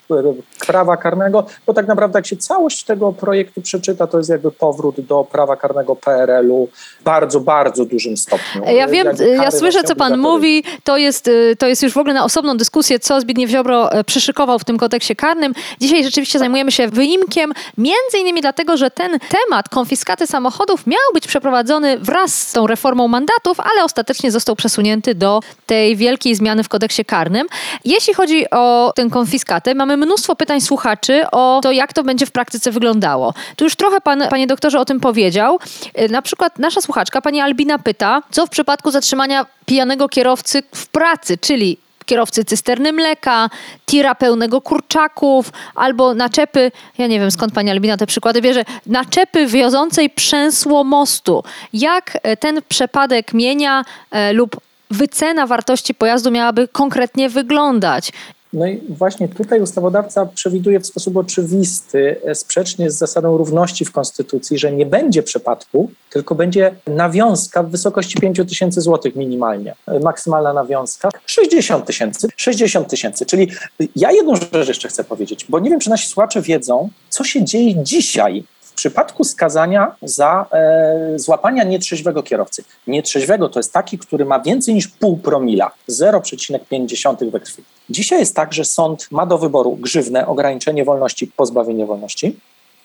prawa 0.67 0.97
karnego, 0.97 1.47
bo 1.67 1.75
tak 1.75 1.87
naprawdę 1.87 2.19
jak 2.19 2.27
się 2.27 2.37
całość 2.37 2.85
tego 2.85 3.13
projektu 3.13 3.63
przeczyta, 3.63 4.07
to 4.07 4.19
jest 4.19 4.31
jakby 4.31 4.51
powrót 4.51 5.01
do 5.01 5.25
prawa 5.25 5.57
karnego 5.57 5.97
PRL-u 5.97 6.69
w 7.01 7.05
bardzo, 7.05 7.41
bardzo 7.41 7.85
dużym 7.85 8.17
stopniu. 8.17 8.63
Ja 8.67 8.89
wiem, 8.89 9.07
Jakby 9.07 9.29
ja 9.29 9.51
słyszę, 9.51 9.83
co 9.83 9.97
pan 9.97 10.19
mówi. 10.19 10.65
To 10.85 10.97
jest, 10.97 11.31
to 11.59 11.67
jest 11.67 11.83
już 11.83 11.93
w 11.93 11.97
ogóle 11.97 12.15
na 12.15 12.25
osobną 12.25 12.57
dyskusję, 12.57 12.99
co 12.99 13.21
Zbigniew 13.21 13.51
Ziobro 13.51 13.93
e, 13.93 14.05
przyszykował 14.05 14.59
w 14.59 14.65
tym 14.65 14.79
kodeksie 14.79 15.17
karnym. 15.17 15.55
Dzisiaj 15.81 16.05
rzeczywiście 16.05 16.39
zajmujemy 16.39 16.73
się 16.73 16.89
wyimkiem, 16.89 17.53
między 17.79 18.19
innymi 18.21 18.41
dlatego, 18.41 18.77
że 18.77 18.91
ten 18.91 19.19
temat 19.29 19.69
konfiskaty 19.69 20.27
samochodów 20.27 20.87
miał 20.87 20.99
być 21.15 21.27
przeprowadzony 21.27 21.99
wraz 21.99 22.49
z 22.49 22.53
tą 22.53 22.67
reformą 22.67 23.09
mandatów, 23.09 23.61
ale 23.61 23.85
ostatecznie 23.85 24.31
został 24.31 24.57
przesunięty 24.57 25.15
do 25.15 25.41
tej 25.67 25.97
wielkiej 25.97 26.12
wielkiej 26.13 26.35
zmiany 26.35 26.65
w 26.65 26.69
kodeksie 26.69 27.05
karnym. 27.05 27.47
Jeśli 27.85 28.15
chodzi 28.15 28.51
o 28.51 28.93
tę 28.97 29.11
konfiskatę, 29.11 29.75
mamy 29.75 29.97
mnóstwo 29.97 30.37
pytań 30.37 30.61
słuchaczy 30.61 31.25
o 31.33 31.61
to, 31.63 31.73
jak 31.73 31.93
to 31.93 32.03
będzie 32.03 32.27
w 32.27 32.31
praktyce 32.31 32.71
wyglądało. 32.71 33.35
Tu 33.57 33.65
już 33.65 33.77
trochę 33.77 34.01
pan, 34.01 34.29
panie 34.31 34.47
doktorze, 34.47 34.81
o 34.81 34.85
tym 34.85 35.01
powiedział. 35.01 35.59
Y, 36.01 36.09
Na 36.09 36.23
przykład 36.23 36.59
nasza 36.59 36.81
słuchaczka, 36.81 37.21
pani 37.21 37.41
Albina 37.41 37.79
pyta, 37.79 38.23
co 38.31 38.47
w 38.47 38.51
przypadku 38.51 38.91
zatrzymania 38.91 39.47
pijanego 39.67 40.09
kierowcy 40.09 40.63
w 40.75 40.87
pracy, 40.87 41.39
czyli 41.39 41.77
kierowcy 42.05 42.45
cysterny 42.45 42.93
mleka, 42.93 43.51
tira 43.87 44.15
pełnego 44.15 44.61
kurczaków, 44.61 45.53
albo 45.75 46.15
naczepy, 46.15 46.73
ja 46.99 47.07
nie 47.07 47.21
wiem 47.21 47.31
skąd 47.31 47.55
pani 47.55 47.71
Albina 47.71 47.97
te 47.97 48.07
przykłady 48.07 48.43
bierze, 48.43 48.65
naczepy 48.87 49.47
wiozącej 49.47 50.11
przęsło 50.11 50.85
mostu. 50.85 51.45
Jak 51.73 52.19
e, 52.23 52.37
ten 52.37 52.63
przepadek 52.69 53.35
mienia 53.35 53.85
e, 54.11 54.33
lub 54.33 54.57
wycena 54.93 55.47
wartości 55.47 55.95
pojazdu 55.95 56.31
miałaby 56.31 56.69
konkretnie 56.69 57.29
wyglądać? 57.29 58.13
No 58.53 58.67
i 58.67 58.81
właśnie 58.89 59.29
tutaj 59.29 59.61
ustawodawca 59.61 60.27
przewiduje 60.27 60.81
w 60.81 60.87
sposób 60.87 61.17
oczywisty, 61.17 62.17
e, 62.25 62.35
sprzecznie 62.35 62.91
z 62.91 62.99
zasadą 62.99 63.37
równości 63.37 63.85
w 63.85 63.93
Konstytucji, 63.93 64.59
że 64.59 64.73
nie 64.73 64.87
będzie 64.87 65.23
przypadku, 65.23 65.91
tylko 66.11 66.35
będzie 66.35 66.75
nawiązka 66.87 67.63
w 67.63 67.71
wysokości 67.71 68.21
5 68.21 68.41
tysięcy 68.49 68.81
złotych 68.81 69.17
minimalnie. 69.17 69.75
E, 69.87 70.01
Maksymalna 70.01 70.53
nawiązka 70.53 71.09
60 71.27 71.87
tysięcy. 71.87 72.29
60 72.37 72.89
tysięcy, 72.89 73.27
czyli 73.27 73.49
ja 73.97 74.13
jedną 74.13 74.35
rzecz 74.37 74.69
jeszcze 74.69 74.89
chcę 74.89 75.05
powiedzieć, 75.05 75.47
bo 75.49 75.59
nie 75.61 75.71
wiem, 75.71 75.81
czy 75.81 75.91
nasi 75.91 76.09
słuchacze 76.09 76.43
wiedzą, 76.43 76.89
co 77.09 77.25
się 77.25 77.45
dzieje 77.45 77.85
dzisiaj 77.85 78.45
w 78.73 78.75
przypadku 78.75 79.25
skazania 79.25 79.97
za 80.03 80.47
e, 80.53 81.19
złapania 81.19 81.65
nietrzeźwego 81.65 82.23
kierowcy. 82.23 82.65
Nietrzeźwego 82.87 83.49
to 83.49 83.59
jest 83.59 83.73
taki, 83.73 83.99
który 83.99 84.25
ma 84.25 84.41
więcej 84.41 84.75
niż 84.75 84.89
pół 84.89 85.17
promila, 85.17 85.71
0,5 85.89 87.31
we 87.31 87.41
krwi. 87.41 87.63
Dzisiaj 87.91 88.19
jest 88.19 88.37
tak, 88.37 88.53
że 88.53 88.65
sąd 88.65 89.09
ma 89.11 89.27
do 89.27 89.39
wyboru 89.39 89.77
grzywnę, 89.77 90.27
ograniczenie 90.27 90.85
wolności, 90.85 91.27
pozbawienie 91.27 91.87
wolności, 91.87 92.37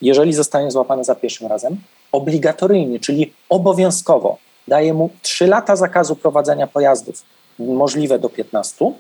jeżeli 0.02 0.34
zostanie 0.34 0.72
złapany 0.72 1.04
za 1.04 1.16
pierwszym 1.16 1.48
razem, 1.48 1.78
obligatoryjnie, 2.12 3.00
czyli 3.00 3.34
obowiązkowo 3.50 4.38
daje 4.68 4.94
mu 4.94 5.10
3 5.22 5.48
lata 5.48 5.76
zakazu 5.76 6.16
prowadzenia 6.16 6.68
pojazdów, 6.68 7.24
możliwe 7.60 8.20
do 8.20 8.30
15, 8.30 8.92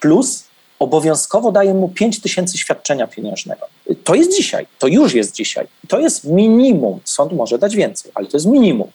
plus 0.00 0.44
obowiązkowo 0.84 1.52
daje 1.52 1.74
mu 1.74 1.88
5 1.88 2.20
tysięcy 2.20 2.58
świadczenia 2.58 3.06
pieniężnego. 3.06 3.66
To 4.04 4.14
jest 4.14 4.36
dzisiaj, 4.36 4.66
to 4.78 4.86
już 4.86 5.14
jest 5.14 5.34
dzisiaj. 5.34 5.66
To 5.88 5.98
jest 5.98 6.24
minimum. 6.24 7.00
Sąd 7.04 7.32
może 7.32 7.58
dać 7.58 7.76
więcej, 7.76 8.12
ale 8.14 8.26
to 8.26 8.36
jest 8.36 8.46
minimum. 8.46 8.90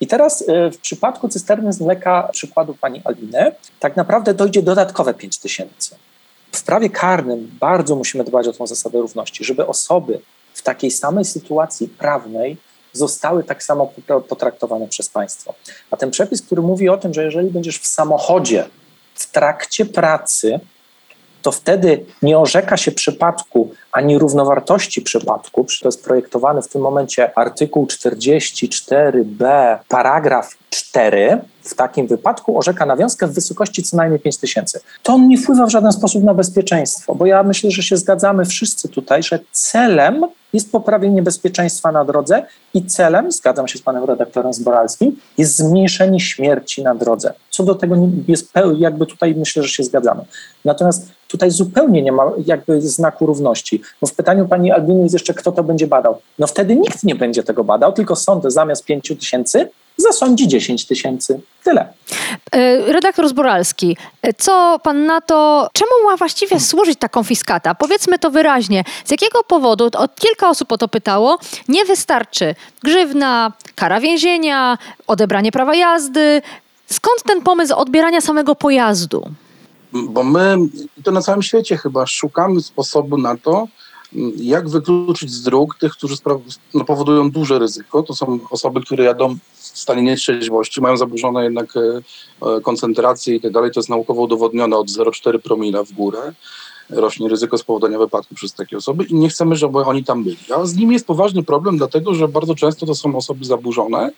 I 0.00 0.06
teraz 0.06 0.40
y, 0.40 0.46
w 0.72 0.78
przypadku 0.78 1.28
cysterny 1.28 1.72
z 1.72 1.80
mleka, 1.80 2.28
przykładu 2.32 2.74
pani 2.74 3.00
Aliny, 3.04 3.52
tak 3.80 3.96
naprawdę 3.96 4.34
dojdzie 4.34 4.62
dodatkowe 4.62 5.14
5 5.14 5.38
tysięcy. 5.38 5.96
W 6.52 6.62
prawie 6.62 6.90
karnym 6.90 7.50
bardzo 7.60 7.96
musimy 7.96 8.24
dbać 8.24 8.48
o 8.48 8.52
tą 8.52 8.66
zasadę 8.66 8.98
równości, 8.98 9.44
żeby 9.44 9.66
osoby 9.66 10.20
w 10.54 10.62
takiej 10.62 10.90
samej 10.90 11.24
sytuacji 11.24 11.88
prawnej 11.88 12.56
zostały 12.92 13.44
tak 13.44 13.62
samo 13.62 13.92
potraktowane 14.28 14.88
przez 14.88 15.08
państwo. 15.08 15.54
A 15.90 15.96
ten 15.96 16.10
przepis, 16.10 16.42
który 16.42 16.62
mówi 16.62 16.88
o 16.88 16.96
tym, 16.96 17.14
że 17.14 17.24
jeżeli 17.24 17.50
będziesz 17.50 17.78
w 17.78 17.86
samochodzie 17.86 18.64
w 19.14 19.30
trakcie 19.30 19.86
pracy, 19.86 20.60
to 21.42 21.52
wtedy 21.52 22.04
nie 22.22 22.38
orzeka 22.38 22.76
się 22.76 22.92
przypadku 22.92 23.70
ani 23.92 24.18
równowartości 24.18 25.02
przypadku. 25.02 25.66
To 25.82 25.88
jest 25.88 26.04
projektowany 26.04 26.62
w 26.62 26.68
tym 26.68 26.82
momencie 26.82 27.38
artykuł 27.38 27.86
44b, 27.86 29.78
paragraf 29.88 30.54
4. 30.70 31.38
W 31.62 31.74
takim 31.74 32.06
wypadku 32.06 32.58
orzeka 32.58 32.86
nawiązkę 32.86 33.26
w 33.26 33.32
wysokości 33.32 33.82
co 33.82 33.96
najmniej 33.96 34.20
5 34.20 34.36
tysięcy. 34.36 34.80
To 35.02 35.18
nie 35.18 35.38
wpływa 35.38 35.66
w 35.66 35.70
żaden 35.70 35.92
sposób 35.92 36.24
na 36.24 36.34
bezpieczeństwo, 36.34 37.14
bo 37.14 37.26
ja 37.26 37.42
myślę, 37.42 37.70
że 37.70 37.82
się 37.82 37.96
zgadzamy 37.96 38.44
wszyscy 38.44 38.88
tutaj, 38.88 39.22
że 39.22 39.38
celem 39.52 40.24
jest 40.52 40.72
poprawienie 40.72 41.22
bezpieczeństwa 41.22 41.92
na 41.92 42.04
drodze 42.04 42.46
i 42.74 42.84
celem, 42.84 43.32
zgadzam 43.32 43.68
się 43.68 43.78
z 43.78 43.82
panem 43.82 44.04
redaktorem 44.04 44.52
Zboralskim, 44.52 45.16
jest 45.38 45.56
zmniejszenie 45.56 46.20
śmierci 46.20 46.82
na 46.82 46.94
drodze. 46.94 47.34
Co 47.50 47.64
do 47.64 47.74
tego 47.74 47.96
jest 48.28 48.52
jakby 48.78 49.06
tutaj 49.06 49.34
myślę, 49.34 49.62
że 49.62 49.68
się 49.68 49.82
zgadzamy. 49.82 50.24
Natomiast 50.64 51.08
tutaj 51.28 51.50
zupełnie 51.50 52.02
nie 52.02 52.12
ma 52.12 52.32
jakby 52.46 52.80
znaku 52.82 53.26
równości, 53.26 53.82
bo 54.00 54.06
w 54.06 54.14
pytaniu 54.14 54.48
pani 54.48 54.72
Albiny 54.72 55.02
jest 55.02 55.12
jeszcze, 55.12 55.34
kto 55.34 55.52
to 55.52 55.62
będzie 55.62 55.86
badał. 55.86 56.18
No 56.38 56.46
wtedy 56.46 56.76
nikt 56.76 57.04
nie 57.04 57.14
będzie 57.14 57.42
tego 57.42 57.64
badał, 57.64 57.92
tylko 57.92 58.16
sąd 58.16 58.44
zamiast 58.52 58.84
5 58.84 59.12
tysięcy 59.18 59.68
zasądzi 60.00 60.48
10 60.48 60.84
tysięcy. 60.86 61.40
Tyle. 61.64 61.92
E, 62.52 62.92
redaktor 62.92 63.28
Zboralski, 63.28 63.96
e, 64.22 64.32
co 64.32 64.78
pan 64.82 65.06
na 65.06 65.20
to, 65.20 65.68
czemu 65.72 65.90
ma 66.10 66.16
właściwie 66.16 66.60
służyć 66.60 66.98
ta 66.98 67.08
konfiskata? 67.08 67.74
Powiedzmy 67.74 68.18
to 68.18 68.30
wyraźnie. 68.30 68.84
Z 69.04 69.10
jakiego 69.10 69.44
powodu, 69.44 69.84
od 69.84 70.14
kilka 70.14 70.48
osób 70.48 70.72
o 70.72 70.78
to 70.78 70.88
pytało, 70.88 71.38
nie 71.68 71.84
wystarczy 71.84 72.54
grzywna, 72.82 73.52
kara 73.74 74.00
więzienia, 74.00 74.78
odebranie 75.06 75.52
prawa 75.52 75.74
jazdy. 75.74 76.42
Skąd 76.86 77.22
ten 77.22 77.42
pomysł 77.42 77.74
odbierania 77.74 78.20
samego 78.20 78.54
pojazdu? 78.54 79.30
Bo 79.92 80.24
my, 80.24 80.56
i 80.98 81.02
to 81.02 81.10
na 81.10 81.20
całym 81.20 81.42
świecie 81.42 81.76
chyba, 81.76 82.06
szukamy 82.06 82.60
sposobu 82.60 83.18
na 83.18 83.36
to, 83.36 83.68
jak 84.36 84.68
wykluczyć 84.68 85.30
z 85.30 85.42
dróg 85.42 85.74
tych, 85.74 85.92
którzy 85.92 86.16
no, 86.74 86.84
powodują 86.84 87.30
duże 87.30 87.58
ryzyko. 87.58 88.02
To 88.02 88.14
są 88.14 88.38
osoby, 88.50 88.80
które 88.80 89.04
jadą 89.04 89.36
w 89.54 89.78
stanie 89.78 90.02
nietrzeźwości, 90.02 90.80
mają 90.80 90.96
zaburzone 90.96 91.44
jednak 91.44 91.74
e, 91.76 92.60
koncentrację 92.60 93.34
i 93.34 93.40
tak 93.40 93.52
dalej. 93.52 93.70
To 93.70 93.80
jest 93.80 93.90
naukowo 93.90 94.22
udowodnione 94.22 94.76
od 94.76 94.88
0,4 94.88 95.38
promila 95.38 95.84
w 95.84 95.92
górę. 95.92 96.32
Rośnie 96.90 97.28
ryzyko 97.28 97.58
spowodowania 97.58 97.98
wypadku 97.98 98.34
przez 98.34 98.54
takie 98.54 98.76
osoby 98.76 99.04
i 99.04 99.14
nie 99.14 99.28
chcemy, 99.28 99.56
żeby 99.56 99.78
oni 99.78 100.04
tam 100.04 100.24
byli. 100.24 100.36
A 100.56 100.66
z 100.66 100.76
nimi 100.76 100.92
jest 100.92 101.06
poważny 101.06 101.42
problem, 101.42 101.78
dlatego 101.78 102.14
że 102.14 102.28
bardzo 102.28 102.54
często 102.54 102.86
to 102.86 102.94
są 102.94 103.16
osoby 103.16 103.44
zaburzone, 103.44 104.10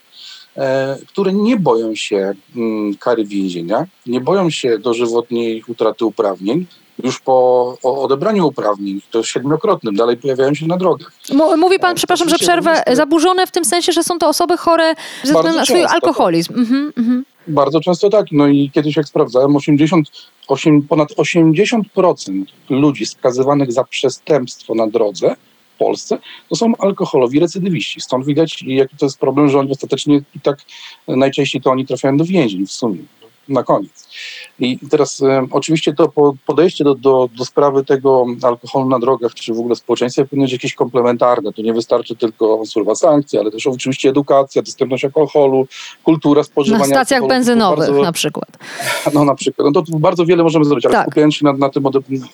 e, 0.56 0.98
które 1.08 1.32
nie 1.32 1.56
boją 1.56 1.94
się 1.94 2.34
mm, 2.56 2.94
kary 2.96 3.24
więzienia, 3.24 3.86
nie 4.06 4.20
boją 4.20 4.50
się 4.50 4.78
dożywotniej 4.78 5.64
utraty 5.68 6.04
uprawnień, 6.04 6.66
już 7.04 7.20
po 7.20 7.76
odebraniu 7.82 8.46
uprawnień, 8.46 9.00
to 9.10 9.22
siedmiokrotnym, 9.22 9.94
dalej 9.94 10.16
pojawiają 10.16 10.54
się 10.54 10.66
na 10.66 10.76
drogach. 10.76 11.12
Mówi 11.58 11.78
pan, 11.78 11.94
przepraszam, 11.94 12.28
że 12.28 12.38
przerwę, 12.38 12.82
zaburzone 12.92 13.46
w 13.46 13.50
tym 13.50 13.64
sensie, 13.64 13.92
że 13.92 14.02
są 14.02 14.18
to 14.18 14.28
osoby 14.28 14.56
chore 14.56 14.94
ze 15.22 15.34
względu 15.34 15.58
na 15.58 15.64
swój 15.64 15.84
alkoholizm. 15.84 16.54
Mhm, 16.58 16.92
mhm. 16.96 17.24
Bardzo 17.46 17.80
często 17.80 18.10
tak. 18.10 18.26
No 18.32 18.48
i 18.48 18.70
kiedyś 18.74 18.96
jak 18.96 19.08
sprawdzałem, 19.08 19.56
80, 19.56 20.08
8, 20.48 20.82
ponad 20.82 21.08
80% 21.12 21.82
ludzi 22.70 23.06
skazywanych 23.06 23.72
za 23.72 23.84
przestępstwo 23.84 24.74
na 24.74 24.86
drodze 24.86 25.36
w 25.74 25.78
Polsce 25.78 26.18
to 26.48 26.56
są 26.56 26.72
alkoholowi 26.78 27.40
recydywiści. 27.40 28.00
Stąd 28.00 28.26
widać, 28.26 28.62
jaki 28.66 28.96
to 28.96 29.06
jest 29.06 29.18
problem, 29.18 29.48
że 29.48 29.58
oni 29.58 29.70
ostatecznie 29.70 30.22
i 30.34 30.40
tak 30.40 30.58
najczęściej 31.08 31.62
to 31.62 31.70
oni 31.70 31.86
trafiają 31.86 32.16
do 32.16 32.24
więzień 32.24 32.66
w 32.66 32.72
sumie 32.72 32.98
na 33.48 33.62
koniec. 33.62 34.08
I 34.60 34.78
teraz 34.90 35.22
e, 35.22 35.46
oczywiście 35.50 35.94
to 35.94 36.12
podejście 36.46 36.84
do, 36.84 36.94
do, 36.94 37.28
do 37.38 37.44
sprawy 37.44 37.84
tego 37.84 38.26
alkoholu 38.42 38.88
na 38.88 38.98
drogach, 38.98 39.34
czy 39.34 39.54
w 39.54 39.58
ogóle 39.58 39.76
społeczeństwa 39.76 40.24
powinno 40.24 40.44
być 40.44 40.52
jakieś 40.52 40.74
komplementarne. 40.74 41.52
To 41.52 41.62
nie 41.62 41.72
wystarczy 41.72 42.16
tylko 42.16 42.66
surowa 42.66 42.94
sankcja, 42.94 43.40
ale 43.40 43.50
też 43.50 43.66
oczywiście 43.66 44.08
edukacja, 44.08 44.62
dostępność 44.62 45.04
alkoholu, 45.04 45.66
kultura 46.04 46.42
spożywania 46.42 46.80
Na 46.80 46.86
stacjach 46.86 47.16
alkoholu. 47.22 47.28
benzynowych 47.38 47.86
bardzo, 47.86 48.02
na 48.02 48.12
przykład. 48.12 48.48
No 49.14 49.24
na 49.24 49.34
przykład. 49.34 49.68
No 49.74 49.82
to 49.82 49.98
bardzo 49.98 50.26
wiele 50.26 50.42
możemy 50.42 50.64
zrobić, 50.64 50.86
ale 50.86 50.94
Tak. 50.94 51.06
skupiając 51.06 51.34
się 51.34 51.44
na, 51.44 51.52
na 51.52 51.70
tym, 51.70 51.84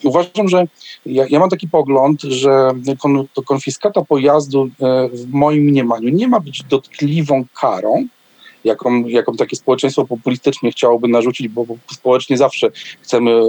uważam, 0.03 0.49
że 0.49 0.67
ja, 1.05 1.25
ja 1.29 1.39
mam 1.39 1.49
taki 1.49 1.67
pogląd, 1.67 2.21
że 2.21 2.71
kon, 2.99 3.27
to 3.33 3.41
konfiskata 3.41 4.01
pojazdu 4.01 4.69
e, 4.81 5.09
w 5.09 5.29
moim 5.33 5.63
mniemaniu 5.63 6.09
nie 6.09 6.27
ma 6.27 6.39
być 6.39 6.63
dotkliwą 6.63 7.45
karą, 7.61 8.07
jaką, 8.63 9.07
jaką 9.07 9.35
takie 9.35 9.55
społeczeństwo 9.55 10.05
populistycznie 10.05 10.71
chciałoby 10.71 11.07
narzucić, 11.07 11.47
bo, 11.47 11.65
społecznie 11.91 12.37
zawsze 12.37 12.71
chcemy 13.01 13.41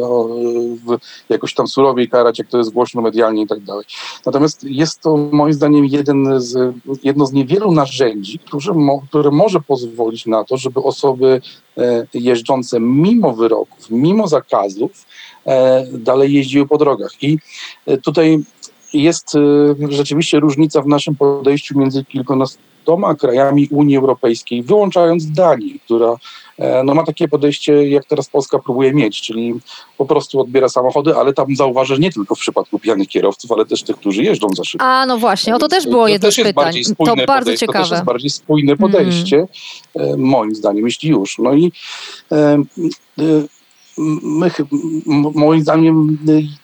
jakoś 1.28 1.54
tam 1.54 1.68
surowiej 1.68 2.08
karać, 2.08 2.38
jak 2.38 2.48
to 2.48 2.58
jest 2.58 2.70
głośno 2.70 3.02
medialnie 3.02 3.42
i 3.42 3.46
tak 3.46 3.60
dalej. 3.60 3.84
Natomiast 4.26 4.64
jest 4.64 5.00
to 5.00 5.16
moim 5.16 5.52
zdaniem 5.52 5.84
jeden 5.84 6.40
z, 6.40 6.74
jedno 7.02 7.26
z 7.26 7.32
niewielu 7.32 7.72
narzędzi, 7.72 8.38
które, 8.38 8.74
mo, 8.74 9.02
które 9.08 9.30
może 9.30 9.60
pozwolić 9.60 10.26
na 10.26 10.44
to, 10.44 10.56
żeby 10.56 10.82
osoby 10.82 11.40
e, 11.78 12.06
jeżdżące 12.14 12.80
mimo 12.80 13.32
wyroków, 13.32 13.90
mimo 13.90 14.28
zakazów, 14.28 15.06
e, 15.46 15.86
dalej 15.92 16.32
jeździły 16.32 16.66
po 16.66 16.78
drogach. 16.78 17.22
I 17.22 17.38
e, 17.86 17.98
tutaj 17.98 18.38
jest 18.92 19.36
rzeczywiście 19.88 20.40
różnica 20.40 20.82
w 20.82 20.86
naszym 20.86 21.16
podejściu 21.16 21.78
między 21.78 22.04
kilkunastoma 22.80 23.14
krajami 23.14 23.68
Unii 23.70 23.96
Europejskiej, 23.96 24.62
wyłączając 24.62 25.30
Danię, 25.32 25.78
która 25.84 26.16
e, 26.58 26.82
no, 26.84 26.94
ma 26.94 27.04
takie 27.04 27.28
podejście, 27.28 27.88
jak 27.88 28.04
teraz 28.04 28.28
Polska 28.28 28.58
próbuje 28.58 28.94
mieć, 28.94 29.20
czyli 29.20 29.54
po 29.98 30.06
prostu 30.06 30.40
odbiera 30.40 30.68
samochody, 30.68 31.14
ale 31.14 31.32
tam 31.32 31.56
zauważę 31.56 31.98
nie 31.98 32.12
tylko 32.12 32.34
w 32.34 32.38
przypadku 32.38 32.78
pijanych 32.78 33.08
kierowców, 33.08 33.52
ale 33.52 33.66
też 33.66 33.82
tych, 33.82 33.96
którzy 33.96 34.22
jeżdżą 34.22 34.48
za 34.56 34.64
szybko. 34.64 34.86
A 34.86 35.06
no 35.06 35.18
właśnie, 35.18 35.54
o 35.54 35.58
to 35.58 35.68
też 35.68 35.86
było 35.86 36.08
jedno 36.08 36.28
to 36.28 36.32
z 36.32 36.36
też 36.36 36.44
pytań. 36.44 36.74
To 37.06 37.16
bardzo 37.16 37.26
podejście, 37.26 37.66
To 37.66 37.72
też 37.72 37.82
ciekawe. 37.82 37.94
jest 37.94 38.04
bardziej 38.04 38.30
spójne 38.30 38.76
podejście, 38.76 39.46
e, 39.96 40.16
moim 40.16 40.54
zdaniem, 40.54 40.84
jeśli 40.84 41.10
już. 41.10 41.38
No 41.38 41.54
i 41.54 41.72
e, 42.32 42.36
e, 42.36 43.22
my, 44.22 44.50
moim 45.34 45.60
zdaniem 45.60 46.18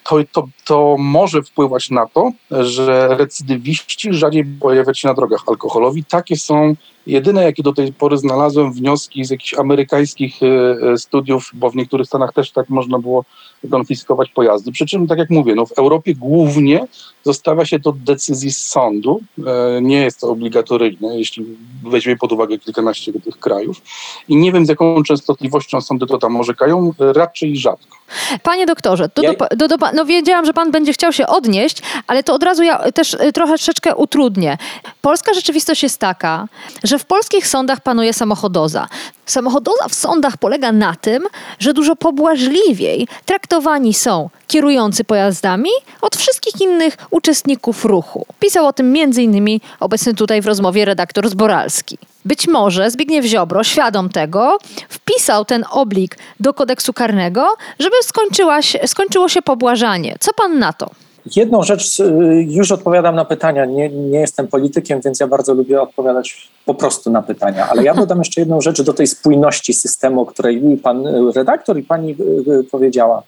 to, 0.04 0.16
to, 0.32 0.48
to 0.64 0.96
może 0.98 1.42
wpływać 1.42 1.90
na 1.90 2.06
to, 2.06 2.32
że 2.50 3.08
recydywiści 3.18 4.12
rzadziej 4.12 4.44
pojawiają 4.44 4.94
się 4.94 5.08
na 5.08 5.14
drogach 5.14 5.42
alkoholowi. 5.46 6.04
Takie 6.04 6.36
są 6.36 6.74
jedyne, 7.06 7.42
jakie 7.42 7.62
do 7.62 7.72
tej 7.72 7.92
pory 7.92 8.18
znalazłem 8.18 8.72
wnioski 8.72 9.24
z 9.24 9.30
jakichś 9.30 9.54
amerykańskich 9.54 10.42
e, 10.42 10.46
e, 10.92 10.98
studiów, 10.98 11.50
bo 11.54 11.70
w 11.70 11.76
niektórych 11.76 12.06
stanach 12.06 12.32
też 12.32 12.50
tak 12.50 12.68
można 12.68 12.98
było 12.98 13.24
konfiskować 13.70 14.30
pojazdy. 14.30 14.72
Przy 14.72 14.86
czym, 14.86 15.06
tak 15.06 15.18
jak 15.18 15.30
mówię, 15.30 15.54
no 15.54 15.66
w 15.66 15.72
Europie 15.72 16.14
głównie 16.14 16.86
zostawia 17.24 17.64
się 17.64 17.80
to 17.80 17.92
decyzji 17.92 18.52
z 18.52 18.58
sądu. 18.58 19.20
E, 19.46 19.82
nie 19.82 20.00
jest 20.00 20.20
to 20.20 20.30
obligatoryjne, 20.30 21.18
jeśli 21.18 21.44
weźmie 21.84 22.16
pod 22.16 22.32
uwagę 22.32 22.58
kilkanaście 22.58 23.12
tych 23.12 23.38
krajów. 23.38 23.82
I 24.28 24.36
nie 24.36 24.52
wiem, 24.52 24.66
z 24.66 24.68
jaką 24.68 25.02
częstotliwością 25.02 25.80
sądy 25.80 26.06
to 26.06 26.18
tam 26.18 26.36
orzekają, 26.36 26.92
raczej 26.98 27.56
rzadko. 27.56 27.96
Panie 28.42 28.66
doktorze, 28.66 29.10
do, 29.14 29.22
do, 29.56 29.68
do, 29.68 29.76
no 29.94 30.04
wiedziałam, 30.04 30.46
że 30.46 30.52
pan 30.52 30.70
będzie 30.70 30.92
chciał 30.92 31.12
się 31.12 31.26
odnieść, 31.26 31.82
ale 32.06 32.22
to 32.22 32.34
od 32.34 32.42
razu 32.42 32.62
ja 32.62 32.92
też 32.92 33.16
trochę 33.34 33.56
troszeczkę 33.56 33.96
utrudnię. 33.96 34.58
Polska 35.02 35.34
rzeczywistość 35.34 35.82
jest 35.82 35.98
taka, 35.98 36.48
że 36.84 36.95
w 36.98 37.04
polskich 37.04 37.48
sądach 37.48 37.80
panuje 37.80 38.12
samochodoza. 38.12 38.88
Samochodoza 39.26 39.88
w 39.88 39.94
sądach 39.94 40.36
polega 40.36 40.72
na 40.72 40.94
tym, 40.94 41.24
że 41.58 41.74
dużo 41.74 41.96
pobłażliwiej 41.96 43.08
traktowani 43.24 43.94
są 43.94 44.30
kierujący 44.46 45.04
pojazdami 45.04 45.70
od 46.00 46.16
wszystkich 46.16 46.60
innych 46.60 46.96
uczestników 47.10 47.84
ruchu. 47.84 48.26
Pisał 48.40 48.66
o 48.66 48.72
tym 48.72 48.94
m.in. 48.96 49.60
obecny 49.80 50.14
tutaj 50.14 50.42
w 50.42 50.46
rozmowie 50.46 50.84
redaktor 50.84 51.28
Zboralski. 51.28 51.98
Być 52.24 52.48
może 52.48 52.90
Zbigniew 52.90 53.24
Ziobro, 53.24 53.64
świadom 53.64 54.08
tego, 54.08 54.58
wpisał 54.88 55.44
ten 55.44 55.64
oblik 55.70 56.18
do 56.40 56.54
kodeksu 56.54 56.92
karnego, 56.92 57.48
żeby 57.78 57.96
skończyła 58.02 58.62
się, 58.62 58.78
skończyło 58.86 59.28
się 59.28 59.42
pobłażanie. 59.42 60.16
Co 60.20 60.32
pan 60.32 60.58
na 60.58 60.72
to? 60.72 60.90
Jedną 61.36 61.62
rzecz, 61.62 62.00
y, 62.00 62.46
już 62.48 62.72
odpowiadam 62.72 63.14
na 63.14 63.24
pytania. 63.24 63.64
Nie, 63.64 63.88
nie 63.88 64.20
jestem 64.20 64.48
politykiem, 64.48 65.00
więc 65.00 65.20
ja 65.20 65.26
bardzo 65.26 65.54
lubię 65.54 65.82
odpowiadać 65.82 66.48
po 66.64 66.74
prostu 66.74 67.10
na 67.10 67.22
pytania, 67.22 67.68
ale 67.70 67.84
ja 67.84 67.94
dodam 67.94 68.18
jeszcze 68.18 68.40
jedną 68.40 68.60
rzecz 68.60 68.82
do 68.82 68.92
tej 68.92 69.06
spójności 69.06 69.72
systemu, 69.72 70.20
o 70.20 70.26
której 70.26 70.76
pan 70.82 71.06
redaktor 71.34 71.78
i 71.78 71.82
pani 71.82 72.16
y, 72.20 72.52
y, 72.52 72.64
powiedziała. 72.64 73.22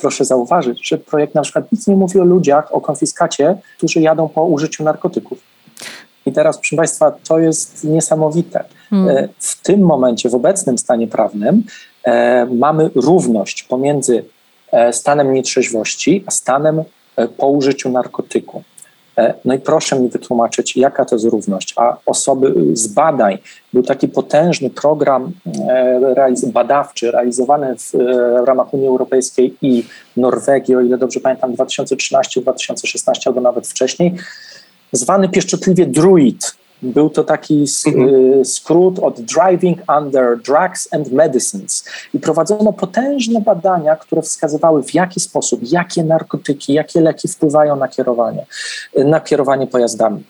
Proszę 0.00 0.24
zauważyć, 0.24 0.88
że 0.88 0.98
projekt 0.98 1.34
na 1.34 1.42
przykład 1.42 1.72
nic 1.72 1.86
nie 1.86 1.96
mówi 1.96 2.20
o 2.20 2.24
ludziach, 2.24 2.74
o 2.74 2.80
konfiskacie, 2.80 3.56
którzy 3.78 4.00
jadą 4.00 4.28
po 4.28 4.44
użyciu 4.44 4.84
narkotyków. 4.84 5.38
I 6.26 6.32
teraz, 6.32 6.58
proszę 6.58 6.76
Państwa, 6.76 7.10
to 7.28 7.38
jest 7.38 7.84
niesamowite. 7.84 8.64
Hmm. 8.90 9.16
E, 9.16 9.28
w 9.38 9.62
tym 9.62 9.80
momencie, 9.80 10.28
w 10.28 10.34
obecnym 10.34 10.78
stanie 10.78 11.06
prawnym, 11.08 11.62
e, 12.04 12.46
mamy 12.46 12.90
równość 12.94 13.62
pomiędzy 13.62 14.24
e, 14.72 14.92
stanem 14.92 15.32
nietrzeźwości 15.32 16.24
a 16.26 16.30
stanem 16.30 16.84
po 17.36 17.48
użyciu 17.48 17.90
narkotyku. 17.90 18.62
No 19.44 19.54
i 19.54 19.58
proszę 19.58 20.00
mi 20.00 20.08
wytłumaczyć, 20.08 20.76
jaka 20.76 21.04
to 21.04 21.14
jest 21.14 21.24
równość. 21.24 21.74
A 21.76 21.96
osoby 22.06 22.54
z 22.72 22.86
badań, 22.86 23.38
był 23.72 23.82
taki 23.82 24.08
potężny 24.08 24.70
program 24.70 25.32
badawczy 26.46 27.10
realizowany 27.10 27.76
w, 27.76 27.92
w 28.44 28.46
ramach 28.46 28.74
Unii 28.74 28.86
Europejskiej 28.86 29.56
i 29.62 29.84
Norwegii, 30.16 30.76
o 30.76 30.80
ile 30.80 30.98
dobrze 30.98 31.20
pamiętam, 31.20 31.54
2013-2016 31.54 33.12
albo 33.26 33.40
nawet 33.40 33.68
wcześniej, 33.68 34.14
zwany 34.92 35.28
pieszczotliwie 35.28 35.86
druid. 35.86 36.56
Był 36.84 37.10
to 37.10 37.24
taki 37.24 37.64
mhm. 37.86 38.08
Y, 38.40 38.44
skrót 38.44 38.98
od 38.98 39.20
Driving 39.20 39.78
Under 39.98 40.38
Drugs 40.42 40.88
and 40.92 41.12
Medicines. 41.12 41.84
I 42.14 42.20
prowadzono 42.20 42.72
potężne 42.72 43.40
badania, 43.40 43.96
które 43.96 44.22
wskazywały 44.22 44.82
w 44.82 44.94
jaki 44.94 45.20
sposób, 45.20 45.60
jakie 45.62 46.04
narkotyki, 46.04 46.72
jakie 46.72 47.00
leki 47.00 47.28
wpływają 47.28 47.76
na 47.76 47.88
kierowanie, 47.88 48.46
na 48.96 49.20
kierowanie 49.20 49.66
pojazdami. 49.66 50.24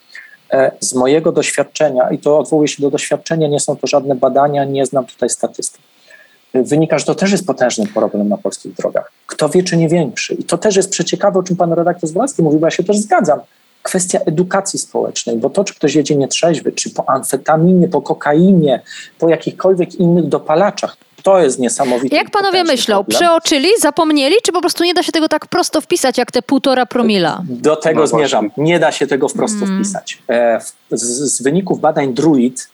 E, 0.53 0.71
z 0.81 0.95
mojego 0.95 1.33
doświadczenia, 1.33 2.11
i 2.11 2.19
to 2.19 2.39
odwołuję 2.39 2.69
się 2.69 2.83
do 2.83 2.91
doświadczenia, 2.91 3.49
nie 3.49 3.61
są 3.61 3.77
to 3.77 3.87
żadne 3.87 4.15
badania, 4.15 4.65
nie 4.65 4.87
znam 4.87 5.07
tutaj 5.07 5.31
statystyk. 5.31 5.81
Wynika, 6.55 6.99
że 6.99 7.05
to 7.05 7.15
też 7.15 7.33
jest 7.33 7.47
potężny 7.47 7.87
problem 7.87 8.29
na 8.29 8.37
polskich 8.37 8.75
drogach. 8.75 9.13
Kto 9.27 9.49
wie, 9.49 9.63
czy 9.63 9.77
nie 9.77 9.89
większy. 9.89 10.35
I 10.35 10.45
to 10.45 10.59
też 10.59 10.77
jest 10.77 10.91
przeciekawe, 10.91 11.39
o 11.39 11.43
czym 11.43 11.57
pan 11.57 11.73
redaktor 11.73 12.09
Zwolacki 12.09 12.43
mówił, 12.43 12.61
bo 12.61 12.67
ja 12.67 12.71
się 12.71 12.85
też 12.85 12.97
zgadzam 12.97 13.41
kwestia 13.85 14.19
edukacji 14.27 14.79
społecznej, 14.79 15.37
bo 15.37 15.51
to, 15.51 15.65
czy 15.65 15.75
ktoś 15.75 15.95
jedzie 15.95 16.17
nietrzeźwy, 16.17 16.73
czy 16.73 16.91
po 16.91 17.11
amfetaminie, 17.11 17.89
po 17.89 18.03
kokainie, 18.03 18.83
po 19.19 19.29
jakichkolwiek 19.29 19.95
innych 19.95 20.29
dopalaczach, 20.29 20.97
to 21.23 21.39
jest 21.39 21.59
niesamowite. 21.59 22.17
Jak 22.17 22.31
panowie 22.31 22.65
myślą, 22.65 22.97
problem. 22.97 23.19
przeoczyli, 23.19 23.69
zapomnieli, 23.81 24.37
czy 24.43 24.53
po 24.53 24.61
prostu 24.61 24.85
nie 24.85 24.95
da 24.95 25.03
się 25.03 25.13
tego 25.13 25.29
tak 25.29 25.47
prosto 25.47 25.81
wpisać, 25.81 26.19
jak 26.19 26.33
te 26.33 26.43
półtora 26.43 26.87
promila? 26.87 27.43
Do 27.49 27.77
tego 27.77 28.01
no 28.01 28.07
zmierzam. 28.07 28.51
Nie 28.57 28.79
da 28.79 28.93
się 28.93 29.07
tego 29.07 29.29
wprost 29.29 29.59
hmm. 29.59 29.85
wpisać. 29.85 30.23
E, 30.29 30.61
z, 30.91 31.03
z, 31.03 31.43
wyników 31.43 31.81
badań 31.81 32.15
Druid, 32.15 32.69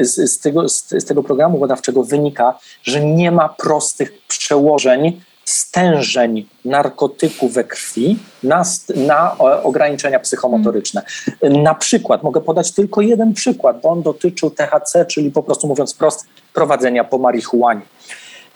z, 0.00 0.30
z, 0.30 0.38
tego, 0.38 0.68
z 0.68 1.04
tego 1.04 1.22
programu 1.22 1.58
badawczego 1.58 2.02
wynika, 2.02 2.58
że 2.82 3.04
nie 3.04 3.32
ma 3.32 3.48
prostych 3.48 4.12
przełożeń 4.28 5.20
stężeń 5.44 6.46
narkotyku 6.64 7.48
we 7.48 7.64
krwi 7.64 8.18
na, 8.42 8.62
na 8.96 9.38
ograniczenia 9.38 10.20
psychomotoryczne. 10.20 11.02
Na 11.42 11.74
przykład, 11.74 12.22
mogę 12.22 12.40
podać 12.40 12.72
tylko 12.72 13.00
jeden 13.00 13.34
przykład, 13.34 13.80
bo 13.80 13.88
on 13.88 14.02
dotyczył 14.02 14.50
THC, 14.50 15.06
czyli 15.06 15.30
po 15.30 15.42
prostu 15.42 15.66
mówiąc 15.66 15.94
wprost, 15.94 16.26
prowadzenia 16.52 17.04
po 17.04 17.18
marihuanie. 17.18 17.82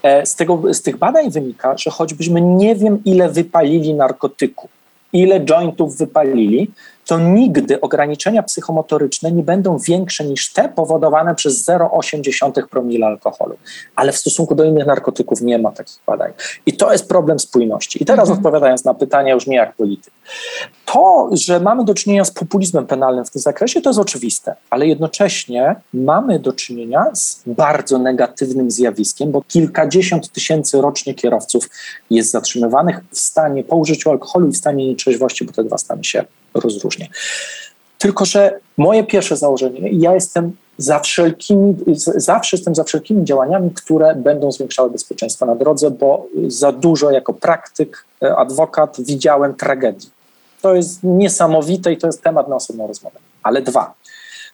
E, 0.02 0.26
z, 0.26 0.34
tego, 0.34 0.74
z 0.74 0.82
tych 0.82 0.96
badań 0.96 1.30
wynika, 1.30 1.76
że 1.78 1.90
choćbyśmy 1.90 2.40
nie 2.40 2.76
wiem, 2.76 3.02
ile 3.04 3.28
wypalili 3.28 3.94
narkotyku, 3.94 4.68
ile 5.12 5.40
jointów 5.40 5.96
wypalili, 5.96 6.70
to 7.08 7.18
nigdy 7.18 7.80
ograniczenia 7.80 8.42
psychomotoryczne 8.42 9.32
nie 9.32 9.42
będą 9.42 9.78
większe 9.78 10.24
niż 10.24 10.52
te 10.52 10.68
powodowane 10.68 11.34
przez 11.34 11.66
0,8 11.66 12.66
promila 12.66 13.06
alkoholu. 13.06 13.56
Ale 13.96 14.12
w 14.12 14.16
stosunku 14.16 14.54
do 14.54 14.64
innych 14.64 14.86
narkotyków 14.86 15.40
nie 15.40 15.58
ma 15.58 15.72
takich 15.72 15.98
badań. 16.06 16.32
I 16.66 16.72
to 16.72 16.92
jest 16.92 17.08
problem 17.08 17.38
spójności. 17.38 18.02
I 18.02 18.06
teraz 18.06 18.28
mhm. 18.28 18.38
odpowiadając 18.38 18.84
na 18.84 18.94
pytania 18.94 19.34
już 19.34 19.46
nie 19.46 19.56
jak 19.56 19.76
polityk. 19.76 20.12
To, 20.84 21.30
że 21.32 21.60
mamy 21.60 21.84
do 21.84 21.94
czynienia 21.94 22.24
z 22.24 22.30
populizmem 22.30 22.86
penalnym 22.86 23.24
w 23.24 23.30
tym 23.30 23.42
zakresie, 23.42 23.80
to 23.80 23.90
jest 23.90 24.00
oczywiste, 24.00 24.54
ale 24.70 24.86
jednocześnie 24.86 25.76
mamy 25.94 26.38
do 26.38 26.52
czynienia 26.52 27.06
z 27.14 27.42
bardzo 27.46 27.98
negatywnym 27.98 28.70
zjawiskiem, 28.70 29.32
bo 29.32 29.42
kilkadziesiąt 29.42 30.32
tysięcy 30.32 30.80
rocznie 30.80 31.14
kierowców 31.14 31.70
jest 32.10 32.30
zatrzymywanych 32.30 33.00
w 33.10 33.18
stanie 33.18 33.64
po 33.64 33.76
użyciu 33.76 34.10
alkoholu 34.10 34.48
i 34.48 34.52
w 34.52 34.56
stanie 34.56 34.88
nietrzeźwości, 34.88 35.44
bo 35.44 35.52
te 35.52 35.64
dwa 35.64 35.78
stany 35.78 36.04
się 36.04 36.24
rozróżnię. 36.54 37.08
Tylko, 37.98 38.24
że 38.24 38.60
moje 38.76 39.04
pierwsze 39.04 39.36
założenie, 39.36 39.90
ja 39.92 40.14
jestem 40.14 40.56
za 40.78 40.98
wszelkimi, 40.98 41.76
zawsze 42.16 42.56
jestem 42.56 42.74
za 42.74 42.84
wszelkimi 42.84 43.24
działaniami, 43.24 43.70
które 43.70 44.14
będą 44.14 44.52
zwiększały 44.52 44.90
bezpieczeństwo 44.90 45.46
na 45.46 45.54
drodze, 45.54 45.90
bo 45.90 46.26
za 46.46 46.72
dużo 46.72 47.10
jako 47.10 47.34
praktyk, 47.34 48.04
e, 48.22 48.36
adwokat 48.36 48.96
widziałem 48.98 49.54
tragedii. 49.54 50.10
To 50.62 50.74
jest 50.74 51.00
niesamowite 51.02 51.92
i 51.92 51.96
to 51.96 52.06
jest 52.06 52.22
temat 52.22 52.48
na 52.48 52.56
osobną 52.56 52.86
rozmowę. 52.86 53.18
Ale 53.42 53.62
dwa, 53.62 53.94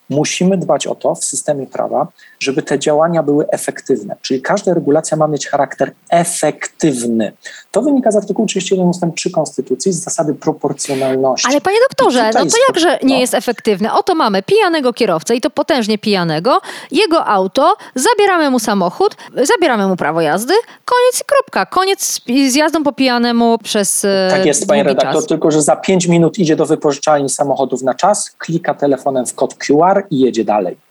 musimy 0.09 0.57
dbać 0.57 0.87
o 0.87 0.95
to 0.95 1.15
w 1.15 1.25
systemie 1.25 1.67
prawa, 1.67 2.07
żeby 2.45 2.63
te 2.63 2.79
działania 2.79 3.23
były 3.23 3.49
efektywne. 3.49 4.15
Czyli 4.21 4.41
każda 4.41 4.73
regulacja 4.73 5.17
ma 5.17 5.27
mieć 5.27 5.47
charakter 5.47 5.91
efektywny. 6.09 7.33
To 7.71 7.81
wynika 7.81 8.11
z 8.11 8.15
artykułu 8.15 8.47
31 8.47 8.87
ust. 8.87 9.01
3 9.15 9.31
Konstytucji 9.31 9.91
z 9.91 10.03
zasady 10.03 10.33
proporcjonalności. 10.33 11.47
Ale 11.51 11.61
panie 11.61 11.77
doktorze, 11.89 12.31
no 12.33 12.45
to 12.45 12.57
jakże 12.67 12.99
nie 13.03 13.19
jest 13.19 13.33
efektywne? 13.33 13.93
Oto 13.93 14.15
mamy 14.15 14.43
pijanego 14.43 14.93
kierowcę 14.93 15.35
i 15.35 15.41
to 15.41 15.49
potężnie 15.49 15.97
pijanego, 15.97 16.61
jego 16.91 17.25
auto, 17.25 17.75
zabieramy 17.95 18.49
mu 18.49 18.59
samochód, 18.59 19.15
zabieramy 19.43 19.87
mu 19.87 19.95
prawo 19.95 20.21
jazdy, 20.21 20.53
koniec 20.85 21.21
i 21.21 21.23
kropka. 21.25 21.65
Koniec 21.65 22.21
z 22.49 22.55
jazdą 22.55 22.83
po 22.83 22.93
pijanemu 22.93 23.57
przez 23.57 24.05
e, 24.05 24.27
Tak 24.31 24.45
jest, 24.45 24.67
panie 24.67 24.83
redaktor, 24.83 25.13
czas. 25.13 25.25
tylko 25.25 25.51
że 25.51 25.61
za 25.61 25.75
5 25.75 26.07
minut 26.07 26.39
idzie 26.39 26.55
do 26.55 26.65
wypożyczalni 26.65 27.29
samochodów 27.29 27.81
na 27.81 27.93
czas, 27.93 28.31
klika 28.37 28.73
telefonem 28.73 29.25
w 29.25 29.35
kod 29.35 29.55
QR 29.55 30.03
i 30.09 30.19
jedzie 30.19 30.43
dalej. 30.45 30.84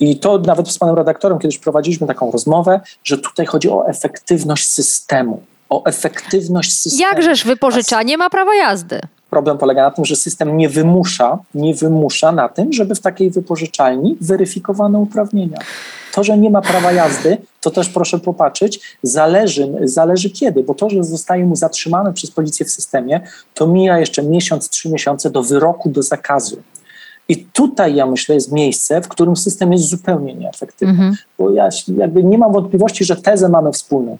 I 0.00 0.18
to 0.18 0.38
nawet 0.38 0.68
z 0.68 0.78
panem 0.78 0.96
redaktorem 0.96 1.38
kiedyś 1.38 1.58
prowadziliśmy 1.58 2.06
taką 2.06 2.30
rozmowę, 2.30 2.80
że 3.04 3.18
tutaj 3.18 3.46
chodzi 3.46 3.70
o 3.70 3.88
efektywność 3.88 4.68
systemu. 4.68 5.42
O 5.68 5.84
efektywność 5.84 6.78
systemu. 6.78 7.10
Jakżeż 7.10 7.44
wypożyczanie 7.44 8.18
ma 8.18 8.30
prawo 8.30 8.52
jazdy? 8.52 9.00
Problem 9.30 9.58
polega 9.58 9.82
na 9.82 9.90
tym, 9.90 10.04
że 10.04 10.16
system 10.16 10.56
nie 10.56 10.68
wymusza, 10.68 11.38
nie 11.54 11.74
wymusza 11.74 12.32
na 12.32 12.48
tym, 12.48 12.72
żeby 12.72 12.94
w 12.94 13.00
takiej 13.00 13.30
wypożyczalni 13.30 14.16
weryfikowano 14.20 14.98
uprawnienia. 14.98 15.58
To, 16.12 16.24
że 16.24 16.38
nie 16.38 16.50
ma 16.50 16.62
prawa 16.62 16.92
jazdy, 16.92 17.38
to 17.60 17.70
też 17.70 17.88
proszę 17.88 18.18
popatrzeć, 18.18 18.80
zależy, 19.02 19.72
zależy 19.84 20.30
kiedy, 20.30 20.62
bo 20.62 20.74
to, 20.74 20.90
że 20.90 21.04
zostaje 21.04 21.44
mu 21.44 21.56
zatrzymany 21.56 22.12
przez 22.12 22.30
policję 22.30 22.66
w 22.66 22.70
systemie, 22.70 23.20
to 23.54 23.66
mija 23.66 23.98
jeszcze 23.98 24.22
miesiąc, 24.22 24.68
trzy 24.68 24.90
miesiące 24.90 25.30
do 25.30 25.42
wyroku, 25.42 25.88
do 25.88 26.02
zakazu. 26.02 26.56
I 27.28 27.36
tutaj 27.52 27.94
ja 27.94 28.06
myślę 28.06 28.34
jest 28.34 28.52
miejsce, 28.52 29.00
w 29.00 29.08
którym 29.08 29.36
system 29.36 29.72
jest 29.72 29.88
zupełnie 29.88 30.34
nieefektywny. 30.34 30.92
Mhm. 30.94 31.14
Bo 31.38 31.50
ja 31.50 31.68
jakby 31.96 32.24
nie 32.24 32.38
mam 32.38 32.52
wątpliwości, 32.52 33.04
że 33.04 33.16
tezę 33.16 33.48
mamy 33.48 33.72
wspólną. 33.72 34.18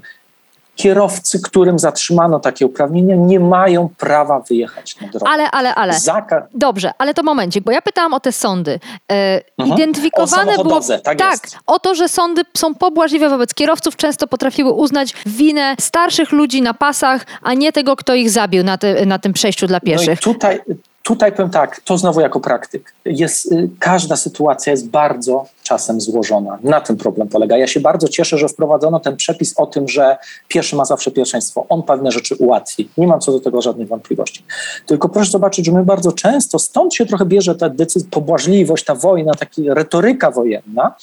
kierowcy, 0.76 1.40
którym 1.42 1.78
zatrzymano 1.78 2.40
takie 2.40 2.66
uprawnienia, 2.66 3.16
nie 3.16 3.40
mają 3.40 3.88
prawa 3.98 4.40
wyjechać 4.40 5.00
na 5.00 5.08
drogę. 5.08 5.26
Ale, 5.28 5.50
ale, 5.50 5.74
ale. 5.74 5.92
Zaka 6.00 6.46
Dobrze, 6.54 6.90
ale 6.98 7.14
to 7.14 7.22
momencik, 7.22 7.64
bo 7.64 7.72
ja 7.72 7.82
pytałam 7.82 8.14
o 8.14 8.20
te 8.20 8.32
sądy. 8.32 8.80
E, 9.12 9.40
Mhm. 9.58 9.78
Identyfikowane 9.78 10.42
O 10.42 10.44
było. 10.44 10.56
samochodowce, 10.56 10.98
tak 10.98 11.20
jest. 11.20 11.58
o 11.66 11.78
to, 11.78 11.94
że 11.94 12.08
sądy 12.08 12.42
są 12.56 12.74
pobłażliwe 12.74 13.28
wobec 13.28 13.54
kierowców, 13.54 13.96
często 13.96 14.26
potrafiły 14.26 14.72
uznać 14.72 15.14
winę 15.26 15.74
starszych 15.80 16.32
ludzi 16.32 16.62
na 16.62 16.74
pasach, 16.74 17.26
a 17.42 17.54
nie 17.54 17.72
tego, 17.72 17.96
kto 17.96 18.14
ich 18.14 18.30
zabił 18.30 18.64
na, 18.64 18.78
te, 18.78 19.06
na 19.06 19.18
tym 19.18 19.32
przejściu 19.32 19.66
dla 19.66 19.78
No 19.82 19.92
i 19.92 19.96
pieszych. 19.96 20.20
tutaj, 20.20 20.60
tutaj 21.06 21.32
powiem 21.32 21.50
tak, 21.50 21.80
to 21.80 21.98
znowu 21.98 22.20
jako 22.20 22.40
praktyk. 22.40 22.94
Jest, 23.04 23.52
y, 23.52 23.70
każda 23.78 24.16
sytuacja 24.16 24.70
jest 24.70 24.88
bardzo 24.88 25.46
czasem 25.62 26.00
złożona. 26.00 26.58
Na 26.62 26.80
tym 26.80 26.96
problem 26.96 27.28
polega. 27.28 27.56
Ja 27.56 27.66
się 27.66 27.80
bardzo 27.80 28.08
cieszę, 28.08 28.38
że 28.38 28.48
wprowadzono 28.48 29.00
ten 29.00 29.16
przepis 29.16 29.54
o 29.56 29.66
tym, 29.66 29.88
że 29.88 30.16
pieszy 30.48 30.76
ma 30.76 30.84
zawsze 30.84 31.10
pierwszeństwo. 31.10 31.66
On 31.68 31.82
pewne 31.82 32.12
rzeczy 32.12 32.34
ułatwi. 32.34 32.88
Nie 32.98 33.06
mam 33.06 33.20
co 33.20 33.32
do 33.32 33.40
tego 33.40 33.62
żadnych 33.62 33.88
wątpliwości. 33.88 34.44
Tylko 34.86 35.08
proszę 35.08 35.30
zobaczyć, 35.30 35.66
że 35.66 35.72
my 35.72 35.84
bardzo 35.84 36.12
często, 36.12 36.58
stąd 36.58 36.94
się 36.94 37.06
trochę 37.06 37.24
bierze 37.24 37.54
ta 37.54 37.68
decyzja, 37.68 38.08
pobłażliwość, 38.10 38.84
ta 38.84 38.94
wojna, 38.94 39.32
taka 39.34 39.62
retoryka 39.74 40.30
wojenna, 40.30 40.94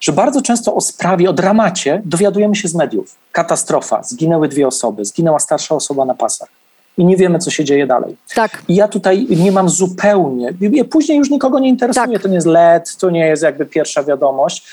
że 0.00 0.12
bardzo 0.12 0.42
często 0.42 0.74
o 0.74 0.80
sprawie, 0.80 1.30
o 1.30 1.32
dramacie 1.32 2.02
dowiadujemy 2.04 2.56
się 2.56 2.68
z 2.68 2.74
mediów. 2.74 3.16
Katastrofa, 3.32 4.02
zginęły 4.02 4.48
dwie 4.48 4.66
osoby, 4.66 5.04
zginęła 5.04 5.38
starsza 5.38 5.74
osoba 5.74 6.04
na 6.04 6.14
pasach 6.14 6.55
i 6.98 7.04
nie 7.04 7.16
wiemy, 7.16 7.38
co 7.38 7.50
się 7.50 7.64
dzieje 7.64 7.86
dalej. 7.86 8.16
Tak. 8.34 8.62
I 8.68 8.74
ja 8.74 8.88
tutaj 8.88 9.26
nie 9.30 9.52
mam 9.52 9.68
zupełnie, 9.68 10.52
później 10.90 11.18
już 11.18 11.30
nikogo 11.30 11.58
nie 11.58 11.68
interesuje, 11.68 12.12
Tak. 12.12 12.22
to 12.22 12.28
nie 12.28 12.34
jest 12.34 12.46
LED, 12.46 12.96
to 12.96 13.10
nie 13.10 13.26
jest 13.26 13.42
jakby 13.42 13.66
pierwsza 13.66 14.02
wiadomość, 14.02 14.66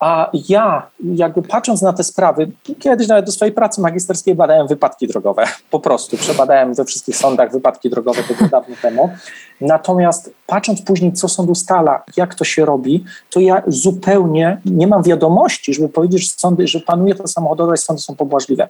a 0.00 0.30
ja 0.48 0.86
jakby 1.14 1.42
patrząc 1.42 1.82
na 1.82 1.92
te 1.92 2.04
sprawy, 2.04 2.50
kiedyś 2.78 3.08
nawet 3.08 3.26
do 3.26 3.32
swojej 3.32 3.54
pracy 3.54 3.80
magisterskiej 3.80 4.34
badałem 4.34 4.66
wypadki 4.66 5.06
drogowe, 5.06 5.44
po 5.70 5.80
prostu 5.80 6.16
przebadałem 6.16 6.74
we 6.74 6.84
wszystkich 6.84 7.16
sądach 7.16 7.52
wypadki 7.52 7.90
drogowe, 7.90 8.22
to 8.22 8.34
było 8.34 8.48
dawno 8.60 8.76
temu, 8.82 9.10
natomiast 9.60 10.30
patrząc 10.46 10.82
później, 10.82 11.12
co 11.12 11.28
sąd 11.28 11.50
ustala, 11.50 12.02
jak 12.16 12.34
to 12.34 12.44
się 12.44 12.64
robi, 12.64 13.04
to 13.30 13.40
ja 13.40 13.62
zupełnie 13.66 14.60
nie 14.64 14.86
mam 14.86 15.02
wiadomości, 15.02 15.74
żeby 15.74 15.88
powiedzieć, 15.88 16.22
że 16.22 16.28
sądy, 16.36 16.66
że 16.66 16.80
panuje 16.80 17.14
to 17.14 17.28
samochodowe, 17.28 17.76
sądy 17.76 18.02
są 18.02 18.16
pobłażliwe. 18.16 18.68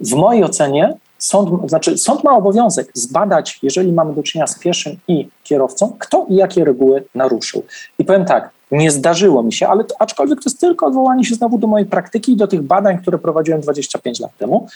W 0.00 0.14
mojej 0.14 0.44
ocenie 0.44 0.94
sąd, 1.24 1.70
znaczy 1.70 1.98
sąd 1.98 2.24
ma 2.24 2.36
obowiązek 2.36 2.90
zbadać, 2.94 3.58
jeżeli 3.62 3.92
mamy 3.92 4.14
do 4.14 4.22
czynienia 4.22 4.46
z 4.46 4.58
pieszym 4.58 4.96
i 5.08 5.28
kierowcą, 5.44 5.96
kto 5.98 6.26
i 6.28 6.34
jakie 6.34 6.64
reguły 6.64 7.04
naruszył. 7.14 7.62
I 7.98 8.04
powiem 8.04 8.24
tak, 8.24 8.50
nie 8.70 8.90
zdarzyło 8.90 9.42
mi 9.42 9.52
się, 9.52 9.68
ale 9.68 9.84
to, 9.84 9.94
aczkolwiek 9.98 10.38
to 10.38 10.48
jest 10.48 10.60
tylko 10.60 10.86
odwołanie 10.86 11.24
się 11.24 11.34
znowu 11.34 11.58
do 11.58 11.66
mojej 11.66 11.86
praktyki 11.86 12.32
i 12.32 12.36
do 12.36 12.46
tych 12.46 12.62
badań, 12.62 12.98
które 12.98 13.18
prowadziłem 13.18 13.60
25 13.60 14.20
lat 14.20 14.36
temu. 14.38 14.66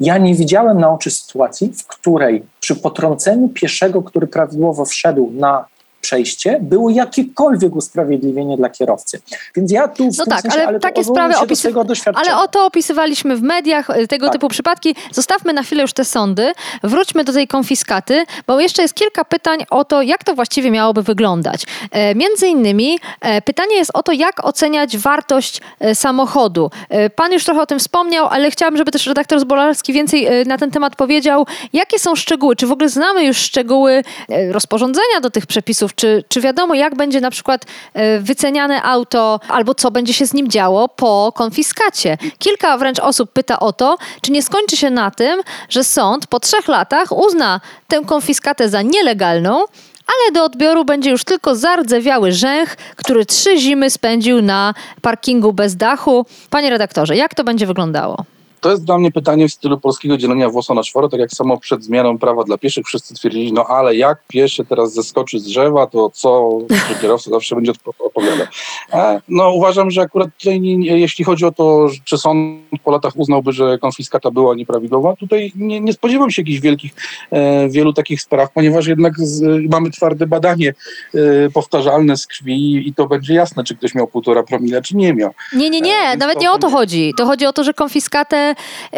Ja 0.00 0.18
nie 0.18 0.34
widziałem 0.34 0.80
na 0.80 0.92
oczy 0.92 1.10
sytuacji, 1.10 1.72
w 1.72 1.86
której 1.86 2.42
przy 2.60 2.76
potrąceniu 2.76 3.48
pieszego, 3.48 4.02
który 4.02 4.26
prawidłowo 4.26 4.84
wszedł 4.84 5.30
na 5.32 5.64
przejście, 6.10 6.58
było 6.60 6.90
jakiekolwiek 6.90 7.76
usprawiedliwienie 7.76 8.56
dla 8.56 8.68
kierowcy. 8.70 9.20
Więc 9.56 9.72
ja 9.72 9.88
tu 9.88 10.04
w 10.12 10.18
No 10.18 10.24
tym 10.24 10.30
tak, 10.32 10.40
sensie, 10.42 10.58
ale 10.58 10.66
ale 10.68 10.80
takie 10.80 11.04
sprawy 11.04 11.34
do 11.34 11.40
opisy- 11.40 11.84
doświadczenia. 11.84 12.32
Ale 12.34 12.42
o 12.44 12.48
to 12.48 12.66
opisywaliśmy 12.66 13.36
w 13.36 13.42
mediach, 13.42 13.90
y, 13.90 14.06
tego 14.08 14.26
Tak. 14.26 14.32
typu 14.32 14.48
przypadki. 14.48 14.94
Zostawmy 15.12 15.52
na 15.52 15.62
chwilę 15.62 15.82
już 15.82 15.92
te 15.92 16.04
sądy, 16.04 16.52
wróćmy 16.82 17.24
do 17.24 17.32
tej 17.32 17.48
konfiskaty, 17.48 18.24
bo 18.46 18.60
jeszcze 18.60 18.82
jest 18.82 18.94
kilka 18.94 19.24
pytań 19.24 19.58
o 19.70 19.84
to, 19.84 20.02
jak 20.02 20.24
to 20.24 20.34
właściwie 20.34 20.70
miałoby 20.70 21.02
wyglądać. 21.02 21.66
E, 21.90 22.14
między 22.14 22.48
innymi 22.48 22.98
e, 23.20 23.42
pytanie 23.42 23.76
jest 23.76 23.90
o 23.94 24.02
to, 24.02 24.12
jak 24.12 24.44
oceniać 24.46 24.98
wartość 24.98 25.60
e, 25.80 25.94
samochodu. 25.94 26.70
E, 26.88 27.10
pan 27.10 27.32
już 27.32 27.44
trochę 27.44 27.60
o 27.60 27.66
tym 27.66 27.78
wspomniał, 27.78 28.26
ale 28.26 28.50
chciałabym, 28.50 28.78
żeby 28.78 28.90
też 28.90 29.06
redaktor 29.06 29.40
Zbolarski 29.40 29.92
więcej 29.92 30.26
e, 30.26 30.44
na 30.44 30.58
ten 30.58 30.70
temat 30.70 30.96
powiedział. 30.96 31.46
Jakie 31.72 31.98
są 31.98 32.14
szczegóły? 32.16 32.56
Czy 32.56 32.66
w 32.66 32.72
ogóle 32.72 32.88
znamy 32.88 33.24
już 33.24 33.36
szczegóły 33.36 34.02
e, 34.28 34.52
rozporządzenia 34.52 35.20
do 35.22 35.30
tych 35.30 35.46
przepisów? 35.46 35.94
Czy, 35.96 36.24
czy 36.28 36.40
wiadomo, 36.40 36.74
jak 36.74 36.94
będzie 36.94 37.20
na 37.20 37.30
przykład 37.30 37.64
e, 37.94 38.18
wyceniane 38.18 38.82
auto, 38.82 39.40
albo 39.48 39.74
co 39.74 39.90
będzie 39.90 40.12
się 40.12 40.26
z 40.26 40.34
nim 40.34 40.50
działo 40.50 40.88
po 40.88 41.32
konfiskacie? 41.34 42.18
Kilka 42.38 42.78
wręcz 42.78 42.98
osób 42.98 43.32
pyta 43.32 43.60
o 43.60 43.72
to, 43.72 43.98
czy 44.20 44.32
nie 44.32 44.42
skończy 44.42 44.76
się 44.76 44.90
na 44.90 45.10
tym, 45.10 45.40
że 45.68 45.84
sąd 45.84 46.26
po 46.26 46.40
trzech 46.40 46.68
latach 46.68 47.12
uzna 47.12 47.60
tę 47.88 48.00
konfiskatę 48.06 48.68
za 48.68 48.82
nielegalną, 48.82 49.64
ale 50.06 50.32
do 50.32 50.44
odbioru 50.44 50.84
będzie 50.84 51.10
już 51.10 51.24
tylko 51.24 51.56
zardzewiały 51.56 52.32
rzęch, 52.32 52.76
który 52.96 53.26
trzy 53.26 53.58
zimy 53.58 53.90
spędził 53.90 54.42
na 54.42 54.74
parkingu 55.02 55.52
bez 55.52 55.76
dachu. 55.76 56.26
Panie 56.50 56.70
redaktorze, 56.70 57.16
jak 57.16 57.34
to 57.34 57.44
będzie 57.44 57.66
wyglądało? 57.66 58.35
To 58.60 58.70
jest 58.70 58.84
dla 58.84 58.98
mnie 58.98 59.12
pytanie 59.12 59.48
w 59.48 59.52
stylu 59.52 59.80
polskiego 59.80 60.16
dzielenia 60.16 60.48
włosa 60.48 60.74
na 60.74 60.82
czworo, 60.82 61.08
tak 61.08 61.20
jak 61.20 61.30
samo 61.30 61.60
przed 61.60 61.84
zmianą 61.84 62.18
prawa 62.18 62.44
dla 62.44 62.58
pieszych 62.58 62.86
wszyscy 62.86 63.14
twierdzili, 63.14 63.52
no 63.52 63.64
ale 63.66 63.96
jak 63.96 64.18
pieszy 64.28 64.64
teraz 64.64 64.92
zeskoczy 64.94 65.38
z 65.40 65.44
drzewa, 65.44 65.86
to 65.86 66.10
co 66.10 66.58
kierowca 67.00 67.30
zawsze 67.30 67.54
będzie 67.56 67.72
opowiadał. 67.98 68.46
E, 68.92 69.20
No 69.28 69.50
uważam, 69.52 69.90
że 69.90 70.00
akurat 70.02 70.28
tutaj, 70.38 70.60
nie, 70.60 70.98
jeśli 70.98 71.24
chodzi 71.24 71.44
o 71.44 71.52
to, 71.52 71.88
czy 72.04 72.18
sąd 72.18 72.60
po 72.84 72.90
latach 72.90 73.12
uznałby, 73.16 73.52
że 73.52 73.78
konfiskata 73.78 74.30
była 74.30 74.54
nieprawidłowa, 74.54 75.16
tutaj 75.16 75.52
nie, 75.56 75.80
nie 75.80 75.92
spodziewam 75.92 76.30
się 76.30 76.42
jakichś 76.42 76.60
wielkich, 76.60 76.92
e, 77.30 77.68
wielu 77.68 77.92
takich 77.92 78.22
spraw, 78.22 78.52
ponieważ 78.52 78.86
jednak 78.86 79.18
z, 79.18 79.42
mamy 79.72 79.90
twarde 79.90 80.26
badanie 80.26 80.74
e, 81.14 81.50
powtarzalne 81.50 82.16
z 82.16 82.26
krwi 82.26 82.88
i 82.88 82.94
to 82.94 83.06
będzie 83.06 83.34
jasne, 83.34 83.64
czy 83.64 83.76
ktoś 83.76 83.94
miał 83.94 84.06
półtora 84.06 84.42
promila, 84.42 84.80
czy 84.80 84.96
nie 84.96 85.14
miał. 85.14 85.30
Nie, 85.52 85.70
nie, 85.70 85.80
nie, 85.80 86.16
nawet 86.18 86.34
to- 86.34 86.40
nie 86.40 86.50
o 86.50 86.58
to 86.58 86.70
chodzi. 86.70 87.12
To 87.16 87.26
chodzi 87.26 87.46
o 87.46 87.52
to, 87.52 87.64
że 87.64 87.74
konfiskatę 87.74 88.45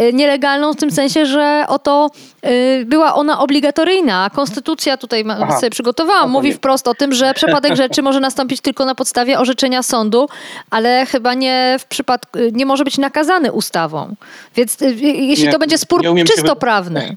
y, 0.01 0.13
nielegalną 0.13 0.73
w 0.73 0.77
tym 0.77 0.91
sensie, 0.91 1.27
że 1.27 1.65
oto 1.69 2.11
y, 2.47 2.85
była 2.87 3.15
ona 3.15 3.39
obligatoryjna. 3.41 4.31
Konstytucja 4.35 4.97
tutaj 4.97 5.25
Aha. 5.31 5.57
sobie 5.57 5.71
przygotowałam, 5.71 6.23
to 6.23 6.29
mówi 6.29 6.53
wprost 6.53 6.89
o 6.89 6.95
tym, 6.95 7.13
że 7.13 7.35
przepadek 7.35 7.77
rzeczy 7.77 8.03
może 8.03 8.21
nastąpić 8.21 8.61
tylko 8.61 8.85
na 8.85 8.95
podstawie 8.95 9.39
orzeczenia 9.39 9.83
sądu, 9.83 10.29
ale 10.71 11.07
chyba 11.07 11.35
nie 11.35 11.77
w 11.79 11.85
przypadku, 11.85 12.39
nie 12.53 12.67
może 12.67 12.85
być 12.85 12.99
nakazany 12.99 13.53
ustawą. 13.53 14.15
Więc 14.57 14.83
y, 14.83 14.95
jeśli 15.01 15.45
Nie, 15.47 15.53
to 15.53 15.59
będzie 15.59 15.79
spór 15.79 16.03
czysto 16.27 16.55
wy- 16.55 16.61
prawny. 16.61 17.17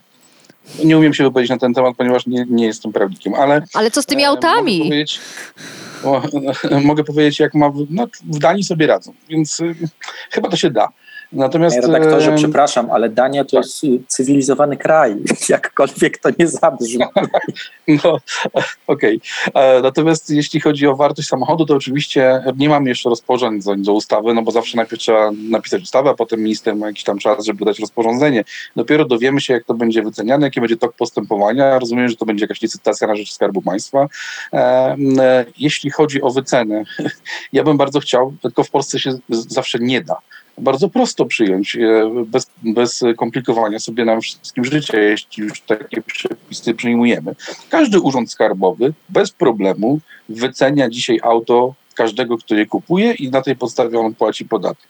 Nie 0.84 0.98
umiem 0.98 1.14
się 1.14 1.24
wypowiedzieć 1.24 1.50
na 1.50 1.58
ten 1.58 1.74
temat, 1.74 1.96
ponieważ 1.98 2.28
nie, 2.28 2.46
nie 2.50 2.66
jestem 2.66 2.94
prawnikiem, 2.94 3.34
ale 3.34 3.62
Ale 3.74 3.92
co 3.92 4.02
z 4.02 4.06
tymi 4.06 4.24
E, 4.24 4.28
autami? 4.28 4.78
Mogę 4.78 4.90
powiedzieć, 4.90 5.20
o, 6.04 6.22
mogę 6.82 7.04
powiedzieć 7.04 7.40
jak 7.40 7.54
ma, 7.54 7.70
w- 7.70 7.86
no, 7.90 8.08
w 8.24 8.40
Danii 8.40 8.64
sobie 8.64 8.88
radzą, 8.88 9.14
więc 9.30 9.60
y, 9.60 9.76
chyba 10.32 10.50
to 10.50 10.56
się 10.58 10.70
da. 10.72 10.88
Natomiast 11.34 11.78
redaktorze, 11.78 12.36
przepraszam, 12.36 12.90
ale 12.92 13.10
Dania 13.10 13.46
to 13.46 13.58
jest 13.58 13.82
cywilizowany 14.08 14.78
kraj, 14.78 15.16
jakkolwiek 15.50 16.18
to 16.18 16.30
nie 16.40 16.48
zabrzmi. 16.48 17.06
no, 18.04 18.20
okej. 18.88 19.22
E, 19.54 19.82
Natomiast 19.82 20.30
jeśli 20.30 20.60
chodzi 20.60 20.88
o 20.88 20.96
wartość 20.96 21.28
samochodu, 21.28 21.66
to 21.66 21.76
oczywiście 21.76 22.44
nie 22.58 22.70
mamy 22.70 22.90
jeszcze 22.90 23.10
rozporządzeń 23.10 23.84
do 23.84 23.94
ustawy, 23.94 24.34
no 24.34 24.42
bo 24.42 24.52
zawsze 24.52 24.78
najpierw 24.78 25.02
trzeba 25.02 25.32
napisać 25.50 25.84
ustawę, 25.84 26.10
a 26.10 26.14
potem 26.14 26.40
minister 26.40 26.76
ma 26.76 26.88
jakiś 26.88 27.04
tam 27.04 27.20
czas, 27.20 27.46
żeby 27.46 27.66
dać 27.66 27.80
rozporządzenie. 27.80 28.44
Dopiero 28.76 29.06
dowiemy 29.06 29.42
się, 29.42 29.54
jak 29.54 29.64
to 29.64 29.74
będzie 29.74 30.04
wyceniane, 30.04 30.48
jaki 30.48 30.60
będzie 30.60 30.78
tok 30.78 30.94
postępowania. 30.94 31.80
Rozumiem, 31.80 32.10
że 32.10 32.16
to 32.16 32.26
będzie 32.26 32.44
jakaś 32.44 32.62
licytacja 32.62 33.08
na 33.08 33.16
rzecz 33.16 33.34
Skarbu 33.34 33.62
Państwa. 33.62 34.08
E, 34.54 35.46
Jeśli 35.58 35.92
chodzi 35.92 36.22
o 36.22 36.30
wycenę, 36.30 36.84
ja 37.54 37.64
bym 37.64 37.78
bardzo 37.78 38.00
chciał, 38.00 38.34
tylko 38.42 38.64
w 38.64 38.70
Polsce 38.70 39.00
się 39.00 39.18
zawsze 39.30 39.80
nie 39.80 40.02
da. 40.02 40.16
Bardzo 40.62 40.90
prosto 40.90 41.26
przyjąć, 41.26 41.76
e, 41.76 42.10
bez, 42.26 42.48
bez 42.64 43.04
komplikowania 43.18 43.80
sobie 43.80 44.06
nam 44.06 44.22
wszystkim 44.22 44.66
życia, 44.66 45.00
jeśli 45.00 45.44
już 45.44 45.62
takie 45.62 46.02
przepisy 46.02 46.74
przyjmujemy. 46.74 47.36
Każdy 47.70 48.00
urząd 48.00 48.32
skarbowy 48.32 48.94
bez 49.10 49.32
problemu 49.32 50.00
wycenia 50.30 50.90
dzisiaj 50.90 51.20
auto 51.24 51.74
każdego, 51.96 52.38
kto 52.38 52.56
je 52.56 52.66
kupuje 52.66 53.14
i 53.14 53.30
na 53.30 53.42
tej 53.42 53.56
podstawie 53.56 54.00
on 54.00 54.16
płaci 54.16 54.46
podatek. 54.46 54.90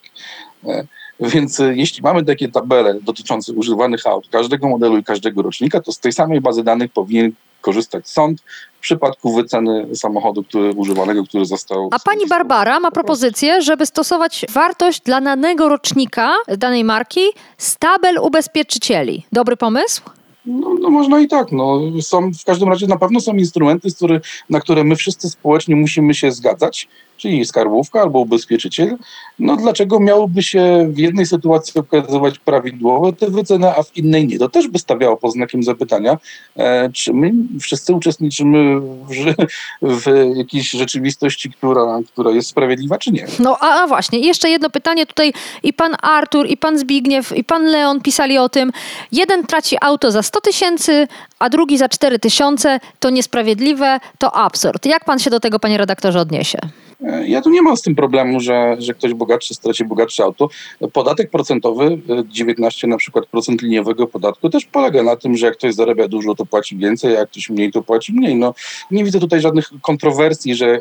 Więc 1.20 1.60
e, 1.60 1.76
jeśli 1.76 2.02
mamy 2.04 2.26
takie 2.26 2.50
tabele 2.50 2.94
dotyczące 3.02 3.54
używanych 3.54 4.08
aut 4.08 4.28
każdego 4.32 4.68
modelu 4.68 4.98
i 4.98 5.04
każdego 5.04 5.42
rocznika, 5.42 5.82
to 5.82 5.92
z 5.92 6.00
tej 6.00 6.14
samej 6.14 6.42
bazy 6.42 6.64
danych 6.64 6.92
powinien 6.92 7.32
korzystać 7.62 8.08
sąd 8.10 8.42
w 8.78 8.82
przypadku 8.82 9.36
wyceny 9.36 9.96
samochodu 9.96 10.44
który, 10.44 10.74
używanego, 10.74 11.24
który 11.24 11.46
został. 11.46 11.90
A 11.92 12.00
pani 12.00 12.28
Barbara 12.28 12.80
ma 12.80 12.92
propozycję, 12.92 13.62
żeby 13.62 13.86
stosować 13.86 14.46
wartość 14.54 15.02
dla 15.02 15.22
danego 15.22 15.70
rocznika 15.70 16.34
danej 16.58 16.84
marki 16.84 17.22
z 17.58 17.78
tabel 17.78 18.18
ubezpieczycieli. 18.18 19.26
Dobry 19.32 19.58
pomysł? 19.58 20.02
No, 20.46 20.74
no 20.80 20.90
można 20.90 21.20
i 21.20 21.28
tak. 21.28 21.52
No. 21.52 21.80
Są, 22.02 22.32
w 22.34 22.46
każdym 22.46 22.70
razie 22.70 22.88
na 22.88 22.98
pewno 22.98 23.20
są 23.20 23.34
instrumenty, 23.34 23.92
który, 23.96 24.22
na 24.50 24.60
które 24.60 24.84
my 24.84 24.96
wszyscy 24.96 25.30
społecznie 25.30 25.76
musimy 25.76 26.14
się 26.14 26.32
zgadzać. 26.32 26.88
Czyli 27.22 27.46
skarbówka 27.46 28.02
albo 28.02 28.20
ubezpieczyciel, 28.20 28.98
no 29.40 29.56
dlaczego 29.56 30.00
miałoby 30.00 30.44
się 30.44 30.88
w 30.90 30.98
jednej 30.98 31.26
sytuacji 31.26 31.80
okazywać 31.80 32.40
prawidłowe 32.40 33.14
te 33.14 33.30
wyceny, 33.30 33.68
a 33.70 33.84
w 33.84 33.98
innej 33.98 34.28
nie? 34.28 34.40
To 34.40 34.50
też 34.50 34.68
by 34.68 34.80
stawiało 34.80 35.18
pod 35.18 35.34
znakiem 35.34 35.64
zapytania, 35.64 36.18
e, 36.58 36.90
czy 36.90 37.14
my 37.14 37.32
wszyscy 37.60 37.94
uczestniczymy 37.94 38.80
w, 38.80 39.36
w 39.82 40.36
jakiejś 40.36 40.70
rzeczywistości, 40.70 41.52
która, 41.52 42.00
która 42.08 42.32
jest 42.32 42.50
sprawiedliwa, 42.50 42.98
czy 42.98 43.12
nie? 43.12 43.28
No 43.40 43.58
a, 43.60 43.84
a 43.84 43.88
właśnie, 43.88 44.20
jeszcze 44.20 44.50
jedno 44.50 44.70
pytanie 44.70 45.06
tutaj 45.06 45.34
i 45.64 45.74
pan 45.74 45.96
Artur, 46.02 46.48
i 46.50 46.58
pan 46.58 46.78
Zbigniew, 46.78 47.38
i 47.38 47.44
pan 47.44 47.66
Leon 47.66 48.02
pisali 48.02 48.38
o 48.38 48.50
tym. 48.50 48.72
Jeden 49.12 49.46
traci 49.46 49.78
auto 49.82 50.12
za 50.12 50.24
100 50.24 50.42
tysięcy, 50.42 51.08
a 51.40 51.50
drugi 51.50 51.78
za 51.78 51.90
4 51.90 52.20
tysiące. 52.20 52.80
To 53.00 53.10
niesprawiedliwe, 53.10 54.00
to 54.18 54.36
absurd. 54.36 54.86
Jak 54.86 55.06
pan 55.06 55.20
się 55.20 55.30
do 55.30 55.40
tego, 55.40 55.60
panie 55.60 55.78
redaktorze, 55.78 56.20
odniesie? 56.20 56.60
Ja 57.26 57.42
tu 57.42 57.50
nie 57.50 57.62
mam 57.62 57.78
z 57.78 57.82
tym 57.82 57.96
problemu, 57.96 58.40
że, 58.40 58.76
że 58.80 58.94
ktoś 58.94 59.14
bogatszy 59.14 59.54
straci 59.54 59.86
bogatsze 59.86 60.24
auto. 60.24 60.50
Podatek 60.94 61.30
procentowy, 61.30 62.02
19 62.26 62.88
na 62.88 62.98
przykład 62.98 63.26
procent 63.26 63.62
liniowego 63.62 64.08
podatku, 64.08 64.50
też 64.50 64.66
polega 64.66 65.04
na 65.04 65.16
tym, 65.16 65.38
że 65.38 65.46
jak 65.46 65.58
ktoś 65.58 65.74
zarabia 65.74 66.08
dużo, 66.08 66.36
to 66.36 66.46
płaci 66.46 66.78
więcej, 66.78 67.16
a 67.16 67.20
jak 67.20 67.30
ktoś 67.30 67.50
mniej, 67.50 67.72
to 67.72 67.82
płaci 67.82 68.14
mniej. 68.14 68.36
No, 68.36 68.54
nie 68.92 69.04
widzę 69.04 69.20
tutaj 69.20 69.42
żadnych 69.42 69.70
kontrowersji, 69.82 70.56
że 70.56 70.80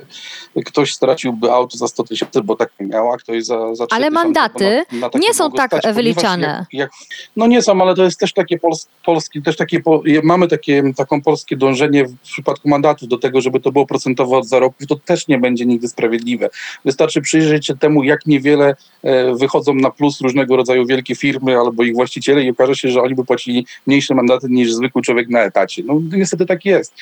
ktoś 0.66 0.94
straciłby 0.94 1.52
auto 1.52 1.78
za 1.78 1.88
100 1.88 2.04
tysięcy, 2.04 2.42
bo 2.42 2.56
tak 2.56 2.70
miał, 2.80 3.12
a 3.12 3.16
ktoś 3.16 3.44
za, 3.44 3.74
za 3.74 3.86
Ale 3.90 4.10
mandaty 4.10 4.82
na, 4.92 4.98
na 5.00 5.20
nie 5.20 5.34
są 5.34 5.52
tak 5.52 5.70
stać, 5.70 5.94
wyliczane. 5.94 6.46
Jak, 6.46 6.72
jak, 6.72 6.90
no 7.36 7.46
nie 7.46 7.62
są, 7.62 7.82
ale 7.82 7.94
to 7.94 8.04
jest 8.04 8.20
też 8.20 8.32
takie 8.32 8.58
pols, 8.58 8.88
polskie, 9.04 9.42
też 9.42 9.56
takie, 9.56 9.82
mamy 10.22 10.48
takie, 10.48 10.82
taką 10.96 11.22
polskie 11.22 11.56
dążenie 11.56 12.04
w 12.04 12.18
przypadku 12.18 12.68
mandatów 12.68 13.08
do 13.08 13.18
tego, 13.18 13.40
żeby 13.40 13.60
to 13.60 13.72
było 13.72 13.86
procentowo 13.86 14.38
od 14.38 14.48
zarobków, 14.48 14.86
to 14.86 14.96
też 14.96 15.28
nie 15.28 15.38
będzie 15.38 15.66
nigdy 15.66 15.88
sprawiedliwe 15.88 16.09
sprawiedliwe. 16.10 16.50
Wystarczy 16.84 17.20
przyjrzeć 17.20 17.66
się 17.66 17.76
temu, 17.76 18.04
jak 18.04 18.26
niewiele 18.26 18.76
e, 19.02 19.34
wychodzą 19.34 19.74
na 19.74 19.90
plus 19.90 20.20
różnego 20.20 20.56
rodzaju 20.56 20.86
wielkie 20.86 21.14
firmy 21.14 21.58
albo 21.58 21.82
ich 21.82 21.94
właściciele 21.94 22.42
i 22.42 22.50
okaże 22.50 22.74
się, 22.74 22.88
że 22.88 23.02
oni 23.02 23.14
by 23.14 23.24
płacili 23.24 23.66
mniejsze 23.86 24.14
mandaty 24.14 24.46
niż 24.50 24.72
zwykły 24.72 25.02
człowiek 25.02 25.28
na 25.28 25.40
etacie. 25.40 25.82
No 25.86 26.00
niestety 26.12 26.46
tak 26.46 26.64
jest. 26.64 26.94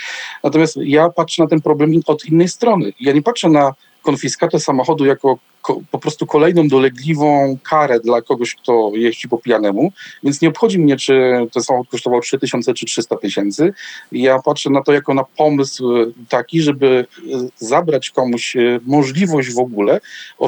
Natomiast 0.44 0.76
ja 0.76 1.08
patrzę 1.08 1.42
na 1.42 1.48
ten 1.48 1.60
problem 1.60 2.00
od 2.06 2.24
innej 2.24 2.48
strony. 2.48 2.92
Ja 3.00 3.12
nie 3.12 3.22
patrzę 3.22 3.48
na 3.48 3.74
konfiskatę 4.02 4.60
samochodu 4.60 5.04
jako 5.04 5.38
po 5.90 5.98
prostu 5.98 6.26
kolejną 6.26 6.68
dolegliwą 6.68 7.58
karę 7.62 8.00
dla 8.00 8.22
kogoś, 8.22 8.54
kto 8.54 8.90
jeździ 8.94 9.28
po 9.28 9.38
pijanemu, 9.38 9.92
więc 10.22 10.40
nie 10.40 10.48
obchodzi 10.48 10.78
mnie, 10.78 10.96
czy 10.96 11.46
ten 11.52 11.62
samochód 11.62 11.88
kosztował 11.88 12.20
3000 12.20 12.74
czy 12.74 12.86
300 12.86 13.16
tysięcy. 13.16 13.72
Ja 14.12 14.38
patrzę 14.42 14.70
na 14.70 14.82
to 14.82 14.92
jako 14.92 15.14
na 15.14 15.24
pomysł 15.24 15.88
taki, 16.28 16.62
żeby 16.62 17.06
zabrać 17.56 18.10
komuś 18.10 18.56
e, 18.56 18.80
możliwość 18.86 19.52
w 19.52 19.58
ogóle, 19.58 20.00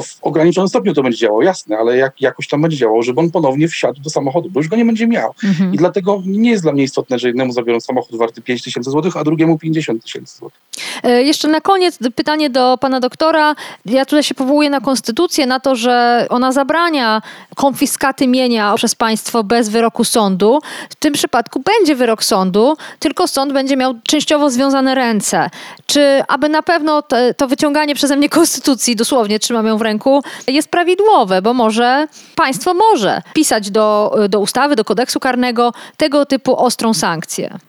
w 0.03 0.17
ograniczonym 0.21 0.67
stopniu 0.67 0.93
to 0.93 1.03
będzie 1.03 1.17
działało, 1.17 1.43
jasne, 1.43 1.77
ale 1.77 1.97
jak, 1.97 2.21
jakoś 2.21 2.47
tam 2.47 2.61
będzie 2.61 2.77
działało, 2.77 3.03
żeby 3.03 3.19
on 3.19 3.31
ponownie 3.31 3.67
wsiadł 3.67 4.01
do 4.01 4.09
samochodu, 4.09 4.49
bo 4.49 4.59
już 4.59 4.67
go 4.67 4.75
nie 4.75 4.85
będzie 4.85 5.07
miał. 5.07 5.33
Mhm. 5.43 5.73
I 5.73 5.77
dlatego 5.77 6.21
nie 6.25 6.51
jest 6.51 6.63
dla 6.63 6.71
mnie 6.71 6.83
istotne, 6.83 7.19
że 7.19 7.27
jednemu 7.27 7.53
zabiorą 7.53 7.79
samochód 7.79 8.19
warty 8.19 8.41
5 8.41 8.63
tysięcy 8.63 8.91
złotych, 8.91 9.17
a 9.17 9.23
drugiemu 9.23 9.57
50 9.57 10.03
tysięcy 10.03 10.37
złotych. 10.37 10.59
E, 11.03 11.23
jeszcze 11.23 11.47
na 11.47 11.61
koniec 11.61 11.99
pytanie 12.15 12.49
do 12.49 12.77
pana 12.77 12.99
doktora. 12.99 13.55
Ja 13.85 14.05
tutaj 14.05 14.23
się 14.23 14.35
powołuję 14.35 14.69
na 14.69 14.81
konstytucję 14.81 15.10
konstytucję 15.11 15.45
na 15.45 15.59
to, 15.59 15.75
że 15.75 16.25
ona 16.29 16.51
zabrania 16.51 17.21
konfiskaty 17.55 18.27
mienia 18.27 18.73
przez 18.75 18.95
państwo 18.95 19.43
bez 19.43 19.69
wyroku 19.69 20.03
sądu. 20.03 20.59
W 20.89 20.95
tym 20.95 21.13
przypadku 21.13 21.59
będzie 21.59 21.95
wyrok 21.95 22.23
sądu, 22.23 22.77
tylko 22.99 23.27
sąd 23.27 23.53
będzie 23.53 23.77
miał 23.77 23.93
częściowo 24.03 24.49
związane 24.49 24.95
ręce. 24.95 25.49
Czy 25.85 26.23
aby 26.27 26.49
na 26.49 26.61
pewno 26.63 27.01
te, 27.01 27.33
to 27.33 27.47
wyciąganie 27.47 27.95
przeze 27.95 28.15
mnie 28.17 28.29
konstytucji, 28.29 28.95
dosłownie 28.95 29.39
trzymam 29.39 29.67
ją 29.67 29.77
w 29.77 29.81
ręku, 29.81 30.23
jest 30.47 30.69
prawidłowe, 30.69 31.41
bo 31.41 31.53
może 31.53 32.07
państwo 32.35 32.73
może 32.73 33.21
pisać 33.33 33.71
do, 33.71 34.15
do 34.29 34.39
ustawy, 34.39 34.75
do 34.75 34.85
kodeksu 34.85 35.19
karnego 35.19 35.73
tego 35.97 36.25
typu 36.25 36.65
ostrą 36.65 36.93
sankcję 36.93 37.59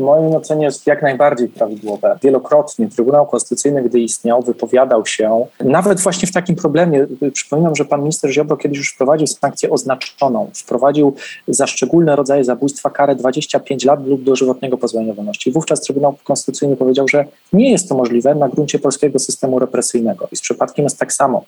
w 0.00 0.02
moim 0.02 0.34
ocenie 0.34 0.64
jest 0.64 0.86
jak 0.86 1.02
najbardziej 1.02 1.48
prawidłowe. 1.48 2.18
Wielokrotnie 2.22 2.88
Trybunał 2.88 3.26
Konstytucyjny, 3.26 3.82
gdy 3.82 4.00
istniał, 4.00 4.42
wypowiadał 4.42 5.06
się 5.06 5.46
nawet 5.60 6.00
właśnie 6.00 6.28
w 6.28 6.32
takim 6.32 6.56
problemie. 6.56 7.06
Przypominam, 7.32 7.76
że 7.76 7.84
pan 7.84 8.00
minister 8.00 8.30
Ziobro 8.30 8.56
kiedyś 8.56 8.78
już 8.78 8.92
wprowadził 8.92 9.26
sankcję 9.26 9.70
oznaczoną. 9.70 10.50
Wprowadził 10.54 11.14
za 11.48 11.66
szczególne 11.66 12.16
rodzaje 12.16 12.44
zabójstwa 12.44 12.90
karę 12.90 13.14
25 13.14 13.84
lat 13.84 14.06
lub 14.06 14.22
dożywotniego 14.22 14.78
pozbawienia 14.78 15.14
wolności. 15.14 15.52
Wówczas 15.52 15.80
Trybunał 15.80 16.16
Konstytucyjny 16.24 16.76
powiedział, 16.76 17.08
że 17.08 17.24
nie 17.52 17.70
jest 17.70 17.88
to 17.88 17.94
możliwe 17.94 18.34
na 18.34 18.48
gruncie 18.48 18.78
polskiego 18.78 19.18
systemu 19.18 19.58
represyjnego. 19.58 20.28
I 20.32 20.36
z 20.36 20.40
przypadkiem 20.40 20.84
jest 20.84 20.98
tak 20.98 21.12
samo. 21.12 21.44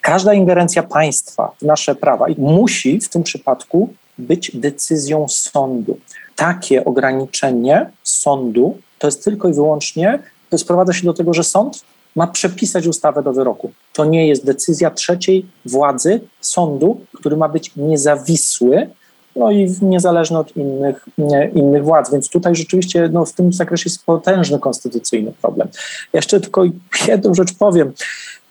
Każda 0.00 0.34
ingerencja 0.34 0.82
państwa 0.82 1.52
w 1.58 1.62
nasze 1.62 1.94
prawa 1.94 2.26
musi 2.38 3.00
w 3.00 3.08
tym 3.08 3.22
przypadku 3.22 3.88
być 4.18 4.56
decyzją 4.56 5.28
sądu 5.28 5.98
takie 6.40 6.84
ograniczenie 6.84 7.90
sądu 8.02 8.78
to 8.98 9.06
jest 9.06 9.24
tylko 9.24 9.48
i 9.48 9.52
wyłącznie, 9.52 10.18
to 10.50 10.58
sprowadza 10.58 10.92
się 10.92 11.04
do 11.04 11.12
tego, 11.12 11.34
że 11.34 11.44
sąd 11.44 11.84
ma 12.16 12.26
przepisać 12.26 12.86
ustawę 12.86 13.22
do 13.22 13.32
wyroku. 13.32 13.72
To 13.92 14.04
nie 14.04 14.28
jest 14.28 14.44
decyzja 14.44 14.90
trzeciej 14.90 15.46
władzy 15.64 16.20
sądu, 16.40 17.00
który 17.14 17.36
ma 17.36 17.48
być 17.48 17.72
niezawisły, 17.76 18.90
no 19.36 19.50
i 19.50 19.74
niezależny 19.82 20.38
od 20.38 20.56
innych, 20.56 21.06
innych 21.54 21.84
władz. 21.84 22.12
Więc 22.12 22.28
tutaj 22.28 22.56
rzeczywiście 22.56 23.08
no, 23.12 23.24
w 23.24 23.32
tym 23.32 23.52
zakresie 23.52 23.84
jest 23.86 24.04
potężny 24.04 24.58
konstytucyjny 24.58 25.32
problem. 25.42 25.68
Jeszcze 26.12 26.40
tylko 26.40 26.62
jedną 27.08 27.34
rzecz 27.34 27.54
powiem. 27.54 27.92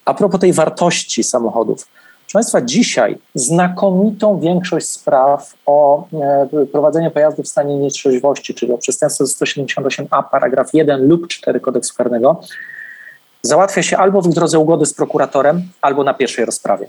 A 0.06 0.14
propos 0.14 0.40
tej 0.40 0.54
wartości 0.54 1.24
samochodów. 1.24 1.88
Proszę 2.30 2.44
Państwa, 2.44 2.62
dzisiaj 2.62 3.18
znakomitą 3.36 4.40
większość 4.40 4.90
spraw 4.90 5.54
o 5.66 6.08
e, 6.14 6.66
prowadzenie 6.72 7.12
pojazdu 7.12 7.44
w 7.44 7.48
stanie 7.48 7.76
nietrzeźwości, 7.76 8.54
czyli 8.54 8.72
o 8.72 8.78
przestępstwo 8.78 9.24
178a, 9.24 10.24
paragraf 10.32 10.74
1 10.74 11.08
lub 11.08 11.28
4 11.28 11.60
kodeksu 11.60 11.96
karnego, 11.96 12.42
załatwia 13.42 13.84
się 13.84 13.98
albo 13.98 14.22
w 14.22 14.30
drodze 14.34 14.60
ugody 14.60 14.86
z 14.86 14.94
prokuratorem, 14.94 15.62
albo 15.82 16.04
na 16.04 16.14
pierwszej 16.14 16.46
rozprawie, 16.46 16.88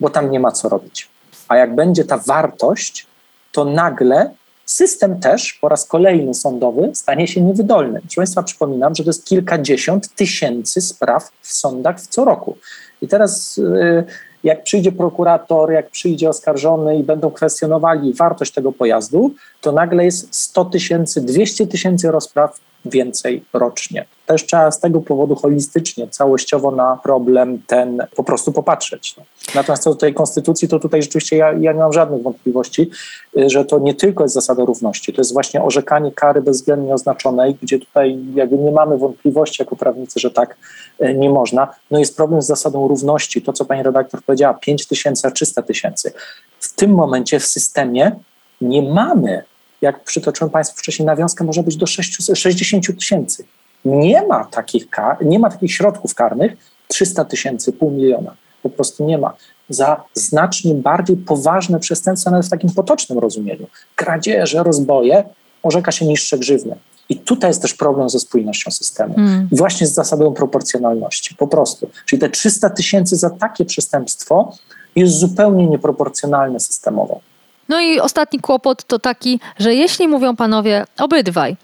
bo 0.00 0.10
tam 0.10 0.30
nie 0.30 0.40
ma 0.40 0.52
co 0.52 0.68
robić. 0.68 1.08
A 1.48 1.56
jak 1.56 1.74
będzie 1.74 2.04
ta 2.04 2.16
wartość, 2.16 3.06
to 3.52 3.64
nagle 3.64 4.30
system 4.66 5.20
też 5.20 5.58
po 5.60 5.68
raz 5.68 5.86
kolejny 5.86 6.34
sądowy 6.34 6.90
stanie 6.94 7.28
się 7.28 7.40
niewydolny. 7.40 8.00
Proszę 8.00 8.16
Państwa, 8.16 8.42
przypominam, 8.42 8.94
że 8.94 9.04
to 9.04 9.10
jest 9.10 9.26
kilkadziesiąt 9.26 10.14
tysięcy 10.14 10.80
spraw 10.80 11.30
w 11.40 11.52
sądach 11.52 12.00
w 12.00 12.06
co 12.06 12.24
roku. 12.24 12.56
I 13.02 13.08
teraz 13.08 13.56
yy, 13.56 14.04
jak 14.44 14.62
przyjdzie 14.62 14.92
prokurator, 14.92 15.72
jak 15.72 15.90
przyjdzie 15.90 16.28
oskarżony 16.28 16.96
i 16.98 17.02
będą 17.02 17.30
kwestionowali 17.30 18.14
wartość 18.14 18.52
tego 18.52 18.72
pojazdu, 18.72 19.34
to 19.60 19.72
nagle 19.72 20.04
jest 20.04 20.34
100 20.34 20.64
tysięcy, 20.64 21.20
200 21.20 21.66
tysięcy 21.66 22.10
rozpraw 22.10 22.60
więcej 22.84 23.44
rocznie. 23.52 24.06
Też 24.26 24.46
trzeba 24.46 24.70
z 24.70 24.80
tego 24.80 25.00
powodu 25.00 25.34
holistycznie, 25.34 26.08
całościowo 26.08 26.70
na 26.70 26.98
problem 27.02 27.62
ten 27.66 28.06
po 28.16 28.24
prostu 28.24 28.52
popatrzeć. 28.52 29.16
Natomiast 29.54 29.82
co 29.82 29.90
do 29.90 29.96
tej 29.96 30.14
konstytucji, 30.14 30.68
to 30.68 30.78
tutaj 30.78 31.02
rzeczywiście 31.02 31.36
ja, 31.36 31.52
ja 31.52 31.72
nie 31.72 31.78
mam 31.78 31.92
żadnych 31.92 32.22
wątpliwości, 32.22 32.90
że 33.36 33.64
to 33.64 33.78
nie 33.78 33.94
tylko 33.94 34.24
jest 34.24 34.34
zasada 34.34 34.64
równości, 34.64 35.12
to 35.12 35.20
jest 35.20 35.32
właśnie 35.32 35.62
orzekanie 35.62 36.12
kary 36.12 36.42
bezwzględnie 36.42 36.94
oznaczonej, 36.94 37.56
gdzie 37.62 37.78
tutaj 37.78 38.18
jakby 38.34 38.58
nie 38.58 38.72
mamy 38.72 38.98
wątpliwości 38.98 39.62
jako 39.62 39.76
prawnicy, 39.76 40.20
że 40.20 40.30
tak 40.30 40.56
y, 41.02 41.14
nie 41.14 41.30
można. 41.30 41.68
No 41.90 41.98
jest 41.98 42.16
problem 42.16 42.42
z 42.42 42.46
zasadą 42.46 42.88
równości. 42.88 43.42
To, 43.42 43.52
co 43.52 43.64
pani 43.64 43.82
redaktor 43.82 44.22
powiedziała, 44.22 44.54
5 44.54 44.86
tysięcy 44.86 45.28
a 45.28 45.30
300 45.30 45.62
tysięcy. 45.62 46.12
W 46.60 46.72
tym 46.74 46.90
momencie 46.90 47.40
w 47.40 47.46
systemie 47.46 48.16
nie 48.60 48.82
mamy 48.82 49.42
jak 49.80 50.04
przytoczyłem 50.04 50.50
Państwu 50.50 50.78
wcześniej, 50.78 51.06
nawiązka 51.06 51.44
może 51.44 51.62
być 51.62 51.76
do 51.76 51.86
60 52.34 52.98
tysięcy. 52.98 53.44
Nie 53.84 54.26
ma 54.26 54.44
takich 54.44 54.90
kar, 54.90 55.24
nie 55.24 55.38
ma 55.38 55.50
takich 55.50 55.74
środków 55.74 56.14
karnych 56.14 56.52
300 56.88 57.24
tysięcy, 57.24 57.72
pół 57.72 57.90
miliona. 57.90 58.34
Po 58.62 58.70
prostu 58.70 59.04
nie 59.04 59.18
ma. 59.18 59.34
Za 59.68 60.02
znacznie 60.14 60.74
bardziej 60.74 61.16
poważne 61.16 61.80
przestępstwa, 61.80 62.30
nawet 62.30 62.46
w 62.46 62.50
takim 62.50 62.70
potocznym 62.70 63.18
rozumieniu, 63.18 63.66
kradzieże, 63.96 64.62
rozboje, 64.62 65.24
orzeka 65.62 65.92
się 65.92 66.06
niższe 66.06 66.38
grzywny. 66.38 66.76
I 67.08 67.16
tutaj 67.16 67.50
jest 67.50 67.62
też 67.62 67.74
problem 67.74 68.10
ze 68.10 68.18
spójnością 68.18 68.70
systemu. 68.70 69.14
Mm. 69.16 69.48
I 69.52 69.56
właśnie 69.56 69.86
z 69.86 69.94
zasadą 69.94 70.34
proporcjonalności, 70.34 71.34
po 71.34 71.46
prostu. 71.46 71.90
Czyli 72.06 72.20
te 72.20 72.28
300 72.28 72.70
tysięcy 72.70 73.16
za 73.16 73.30
takie 73.30 73.64
przestępstwo 73.64 74.52
jest 74.96 75.14
zupełnie 75.14 75.66
nieproporcjonalne 75.66 76.60
systemowo. 76.60 77.20
No 77.70 77.80
i 77.80 78.00
ostatni 78.00 78.40
kłopot 78.40 78.84
to 78.84 78.98
taki, 78.98 79.40
że 79.58 79.74
jeśli 79.74 80.08
mówią 80.08 80.36
panowie 80.36 80.84
obydwaj, 80.98 81.56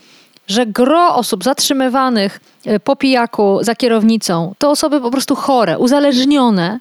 że 0.46 0.66
gro 0.66 1.14
osób 1.14 1.44
zatrzymywanych 1.44 2.40
e, 2.66 2.80
po 2.80 2.96
pijaku 2.96 3.58
za 3.60 3.74
kierownicą 3.74 4.54
to 4.58 4.70
osoby 4.70 5.00
po 5.00 5.10
prostu 5.10 5.34
chore, 5.34 5.78
uzależnione, 5.78 6.80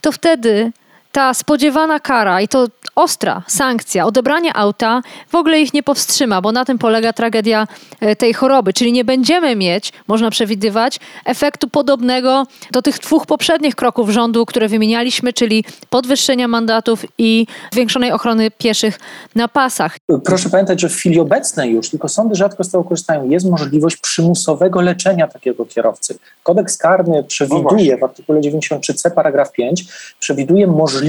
to 0.00 0.12
wtedy 0.12 0.72
ta 1.16 1.34
spodziewana 1.34 2.00
kara 2.00 2.40
i 2.40 2.48
to 2.48 2.66
ostra 2.96 3.42
sankcja, 3.46 4.06
odebranie 4.06 4.56
auta 4.56 5.02
w 5.28 5.34
ogóle 5.34 5.60
ich 5.60 5.74
nie 5.74 5.82
powstrzyma, 5.82 6.40
bo 6.40 6.52
na 6.52 6.64
tym 6.64 6.78
polega 6.78 7.12
tragedia 7.12 7.66
e, 8.00 8.16
tej 8.16 8.34
choroby. 8.34 8.72
Czyli 8.72 8.92
nie 8.92 9.04
będziemy 9.04 9.56
mieć, 9.56 9.92
można 10.08 10.30
przewidywać, 10.30 11.00
efektu 11.24 11.68
podobnego 11.68 12.46
do 12.70 12.82
tych 12.82 12.98
dwóch 12.98 13.26
poprzednich 13.26 13.74
kroków 13.74 14.10
rządu, 14.10 14.46
które 14.46 14.68
wymienialiśmy, 14.68 15.32
czyli 15.32 15.64
podwyższenia 15.90 16.48
mandatów 16.48 17.04
i 17.18 17.46
zwiększonej 17.72 18.12
ochrony 18.12 18.50
pieszych 18.50 18.98
na 19.34 19.48
pasach. 19.48 19.96
Proszę 20.24 20.50
pamiętać, 20.50 20.80
że 20.80 20.88
w 20.88 20.94
chwili 20.94 21.20
obecnej 21.20 21.72
już, 21.72 21.90
tylko 21.90 22.08
sądy 22.08 22.34
rzadko 22.34 22.64
z 22.64 22.70
tego 22.70 22.84
korzystają, 22.84 23.28
jest 23.28 23.50
możliwość 23.50 23.96
przymusowego 23.96 24.80
leczenia 24.80 25.28
takiego 25.28 25.66
kierowcy. 25.66 26.18
Kodeks 26.42 26.78
karny 26.78 27.24
przewiduje 27.24 27.92
No 27.92 27.98
w 27.98 28.04
artykule 28.04 28.40
93c 28.40 29.10
paragraf 29.10 29.52
5 29.52 29.84
przewiduje 30.20 30.66
możliwość 30.66 31.05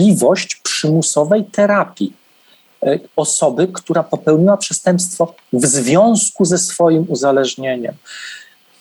przymusowej 0.56 1.44
terapii 1.44 2.14
e, 2.84 3.00
osoby, 3.16 3.68
która 3.68 4.04
popełniła 4.04 4.58
przestępstwo 4.58 5.34
w 5.54 5.66
związku 5.66 6.46
ze 6.46 6.58
swoim 6.58 7.06
uzależnieniem. 7.10 7.94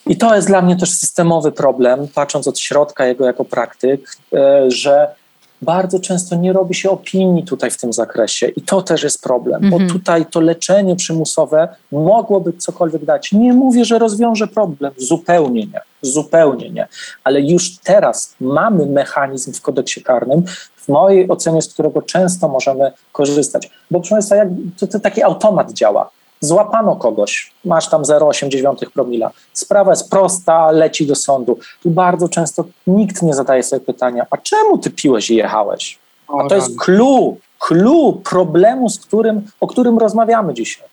I 0.06 0.16
to 0.16 0.36
jest 0.36 0.46
dla 0.46 0.62
mnie 0.62 0.76
też 0.76 0.90
systemowy 0.90 1.52
problem, 1.52 2.08
patrząc 2.14 2.48
od 2.48 2.60
środka 2.60 3.06
jego 3.06 3.26
jako 3.26 3.44
praktyk, 3.44 4.16
e, 4.34 4.70
że 4.70 5.14
bardzo 5.62 6.00
często 6.00 6.36
nie 6.36 6.52
robi 6.52 6.74
się 6.74 6.90
opinii 6.90 7.44
tutaj 7.44 7.70
w 7.70 7.76
tym 7.76 7.92
zakresie 7.92 8.46
i 8.48 8.62
to 8.62 8.82
też 8.82 9.02
jest 9.02 9.22
problem, 9.22 9.64
Mhm. 9.64 9.86
bo 9.86 9.92
tutaj 9.92 10.26
to 10.26 10.40
leczenie 10.40 10.96
przymusowe 10.96 11.68
mogłoby 11.92 12.52
cokolwiek 12.52 13.04
dać. 13.04 13.32
Nie 13.32 13.52
mówię, 13.52 13.84
że 13.84 13.98
rozwiąże 13.98 14.46
problem, 14.46 14.92
zupełnie 14.96 15.66
nie, 15.66 15.80
zupełnie 16.02 16.70
nie, 16.70 16.88
ale 17.24 17.40
już 17.40 17.78
teraz 17.78 18.34
mamy 18.40 18.86
mechanizm 18.86 19.52
w 19.52 19.60
kodeksie 19.60 20.02
karnym, 20.02 20.42
w 20.76 20.88
mojej 20.88 21.28
ocenie, 21.28 21.62
z 21.62 21.68
którego 21.74 22.02
często 22.02 22.48
możemy 22.48 22.92
korzystać, 23.12 23.70
bo 23.90 23.98
proszę 24.00 24.14
Państwa, 24.14 24.36
jak, 24.36 24.48
to, 24.78 24.86
to 24.86 25.00
taki 25.00 25.22
automat 25.22 25.72
działa. 25.72 26.10
Złapano 26.40 26.96
kogoś, 26.96 27.52
masz 27.64 27.88
tam 27.88 28.02
0,8 28.02 28.90
promila. 28.90 29.30
Sprawa 29.52 29.92
jest 29.92 30.10
prosta, 30.10 30.70
leci 30.70 31.06
do 31.06 31.14
sądu. 31.14 31.58
Tu 31.82 31.90
bardzo 31.90 32.28
często 32.28 32.64
nikt 32.86 33.22
nie 33.22 33.34
zadaje 33.34 33.62
sobie 33.62 33.80
pytania, 33.80 34.26
a 34.30 34.36
czemu 34.36 34.78
ty 34.78 34.90
piłeś 34.90 35.30
i 35.30 35.36
jechałeś? 35.36 35.98
A 36.28 36.48
to 36.48 36.54
jest 36.54 36.78
clue, 36.80 37.36
clue 37.58 38.20
problemu, 38.24 38.88
z 38.88 38.98
którym, 38.98 39.42
o 39.60 39.66
którym 39.66 39.98
rozmawiamy 39.98 40.54
dzisiaj. 40.54 40.84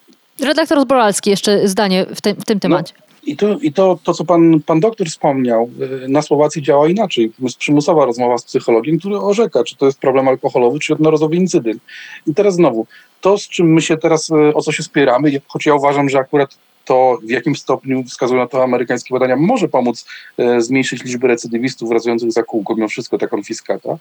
Redaktor 0.42 0.82
Zboralski, 0.82 1.30
jeszcze 1.30 1.68
zdanie 1.68 2.06
w, 2.16 2.22
tym- 2.22 2.36
w 2.36 2.46
tym 2.46 2.60
temacie. 2.60 2.94
I 3.26 3.38
to, 3.38 3.58
i 3.62 3.74
to, 3.74 4.00
to 4.04 4.14
co 4.14 4.26
pan, 4.26 4.62
pan 4.66 4.80
doktor 4.80 5.08
wspomniał, 5.08 5.70
y, 6.06 6.08
na 6.08 6.22
Słowacji 6.22 6.62
działa 6.62 6.88
inaczej. 6.88 7.32
Jest 7.40 7.58
przymusowa 7.58 8.06
rozmowa 8.06 8.38
z 8.38 8.44
psychologiem, 8.46 9.00
który 9.00 9.18
orzeka, 9.18 9.64
czy 9.64 9.76
to 9.76 9.86
jest 9.86 10.00
problem 10.00 10.28
alkoholowy, 10.28 10.80
czy 10.80 10.94
jednorazowy 10.94 11.36
incydent. 11.36 11.82
I 12.28 12.34
teraz 12.34 12.56
znowu, 12.56 12.86
to 13.22 13.38
z 13.38 13.50
czym 13.50 13.74
my 13.74 13.82
się 13.82 13.98
teraz, 13.98 14.30
y, 14.30 14.54
o 14.54 14.62
co 14.62 14.72
się 14.72 14.84
spieramy, 14.84 15.42
choć 15.48 15.66
ja 15.66 15.76
uważam, 15.76 16.10
że 16.10 16.20
akurat 16.20 16.58
to 16.86 17.18
w 17.24 17.30
jakim 17.30 17.56
stopniu 17.56 18.04
wskazują 18.04 18.42
na 18.42 18.48
to 18.48 18.64
amerykańskie 18.64 19.14
badania, 19.14 19.36
może 19.36 19.68
pomóc 19.68 20.06
e, 20.38 20.62
zmniejszyć 20.62 21.04
liczbę 21.04 21.28
recydywistów 21.28 21.90
wracających 21.90 22.32
za 22.32 22.44
kółko, 22.44 22.76
mimo 22.76 22.88
wszystko 22.88 23.18
ta 23.18 23.28
konfiskata. 23.28 23.98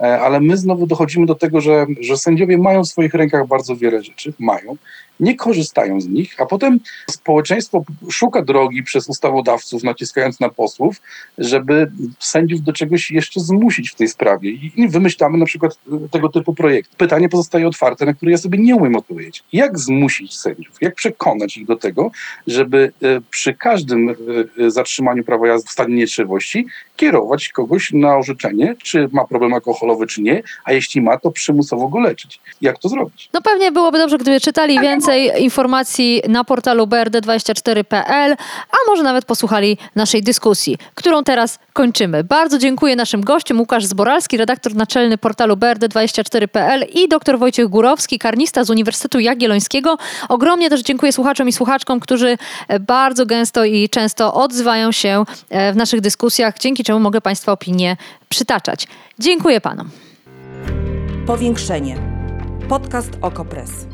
E, 0.00 0.20
ale 0.20 0.40
my 0.40 0.56
znowu 0.56 0.86
dochodzimy 0.86 1.26
do 1.26 1.34
tego, 1.34 1.60
że, 1.60 1.86
że 2.00 2.16
sędziowie 2.16 2.58
mają 2.58 2.84
w 2.84 2.88
swoich 2.88 3.14
rękach 3.14 3.46
bardzo 3.46 3.76
wiele 3.76 4.02
rzeczy, 4.02 4.32
mają, 4.38 4.76
nie 5.20 5.36
korzystają 5.36 6.00
z 6.00 6.06
nich, 6.06 6.34
a 6.40 6.46
potem 6.46 6.80
społeczeństwo 7.10 7.84
szuka 8.10 8.42
drogi 8.42 8.82
przez 8.82 9.08
ustawodawców, 9.08 9.82
naciskając 9.82 10.40
na 10.40 10.48
posłów, 10.48 11.02
żeby 11.38 11.90
sędziów 12.18 12.62
do 12.62 12.72
czegoś 12.72 13.10
jeszcze 13.10 13.40
zmusić 13.40 13.90
w 13.90 13.94
tej 13.94 14.08
sprawie. 14.08 14.50
I 14.50 14.88
wymyślamy 14.88 15.38
na 15.38 15.46
przykład 15.46 15.78
e, 15.92 16.08
tego 16.08 16.28
typu 16.28 16.54
projekt. 16.54 16.96
Pytanie 16.96 17.28
pozostaje 17.28 17.68
otwarte, 17.68 18.06
na 18.06 18.14
które 18.14 18.32
ja 18.32 18.38
sobie 18.38 18.58
nie 18.58 18.76
umiem 18.76 18.96
odpowiedzieć. 18.96 19.44
Jak 19.52 19.78
zmusić 19.78 20.38
sędziów? 20.38 20.76
Jak 20.80 20.94
przekonać 20.94 21.56
ich 21.56 21.66
do 21.66 21.76
tego, 21.76 22.10
żeby 22.46 22.92
e, 23.02 23.20
przy 23.30 23.54
każdym 23.54 24.10
e, 24.58 24.70
zatrzymaniu 24.70 25.24
prawa 25.24 25.46
jazdy 25.46 25.68
w 25.68 25.72
stanie 25.72 25.94
nietrzeźwości 25.94 26.66
kierować 26.96 27.48
kogoś 27.48 27.92
na 27.92 28.16
orzeczenie, 28.16 28.74
czy 28.82 29.08
ma 29.12 29.24
problem 29.24 29.54
alkoholowy, 29.54 30.06
czy 30.06 30.22
nie, 30.22 30.42
a 30.64 30.72
jeśli 30.72 31.00
ma, 31.00 31.18
to 31.18 31.30
przymusowo 31.30 31.88
go 31.88 32.00
leczyć. 32.00 32.40
Jak 32.60 32.78
to 32.78 32.88
zrobić? 32.88 33.28
No 33.32 33.42
pewnie 33.42 33.72
byłoby 33.72 33.98
dobrze, 33.98 34.18
gdyby 34.18 34.40
czytali 34.40 34.80
więcej 34.80 35.03
informacji 35.38 36.22
na 36.28 36.44
portalu 36.44 36.86
brd24.pl, 36.86 38.36
a 38.70 38.76
może 38.90 39.02
nawet 39.02 39.24
posłuchali 39.24 39.78
naszej 39.94 40.22
dyskusji, 40.22 40.78
którą 40.94 41.24
teraz 41.24 41.58
kończymy. 41.72 42.24
Bardzo 42.24 42.58
dziękuję 42.58 42.96
naszym 42.96 43.20
gościom, 43.20 43.60
Łukasz 43.60 43.84
Zboralski, 43.84 44.36
redaktor 44.36 44.74
naczelny 44.74 45.18
portalu 45.18 45.54
brd24.pl 45.54 46.84
i 46.94 47.08
dr 47.08 47.38
Wojciech 47.38 47.68
Górowski, 47.68 48.18
karnista 48.18 48.64
z 48.64 48.70
Uniwersytetu 48.70 49.18
Jagiellońskiego. 49.20 49.96
Ogromnie 50.28 50.70
też 50.70 50.82
dziękuję 50.82 51.12
słuchaczom 51.12 51.48
i 51.48 51.52
słuchaczkom, 51.52 52.00
którzy 52.00 52.38
bardzo 52.80 53.26
gęsto 53.26 53.64
i 53.64 53.88
często 53.88 54.34
odzywają 54.34 54.92
się 54.92 55.24
e, 55.50 55.72
w 55.72 55.76
naszych 55.76 56.00
dyskusjach, 56.00 56.58
dzięki 56.58 56.84
czemu 56.84 57.00
mogę 57.00 57.20
Państwa 57.20 57.52
opinie 57.52 57.96
przytaczać. 58.28 58.86
Dziękuję 59.18 59.60
Panom. 59.60 59.90
Powiększenie. 61.26 61.96
Podcast 62.68 63.10
Okopres. 63.22 63.93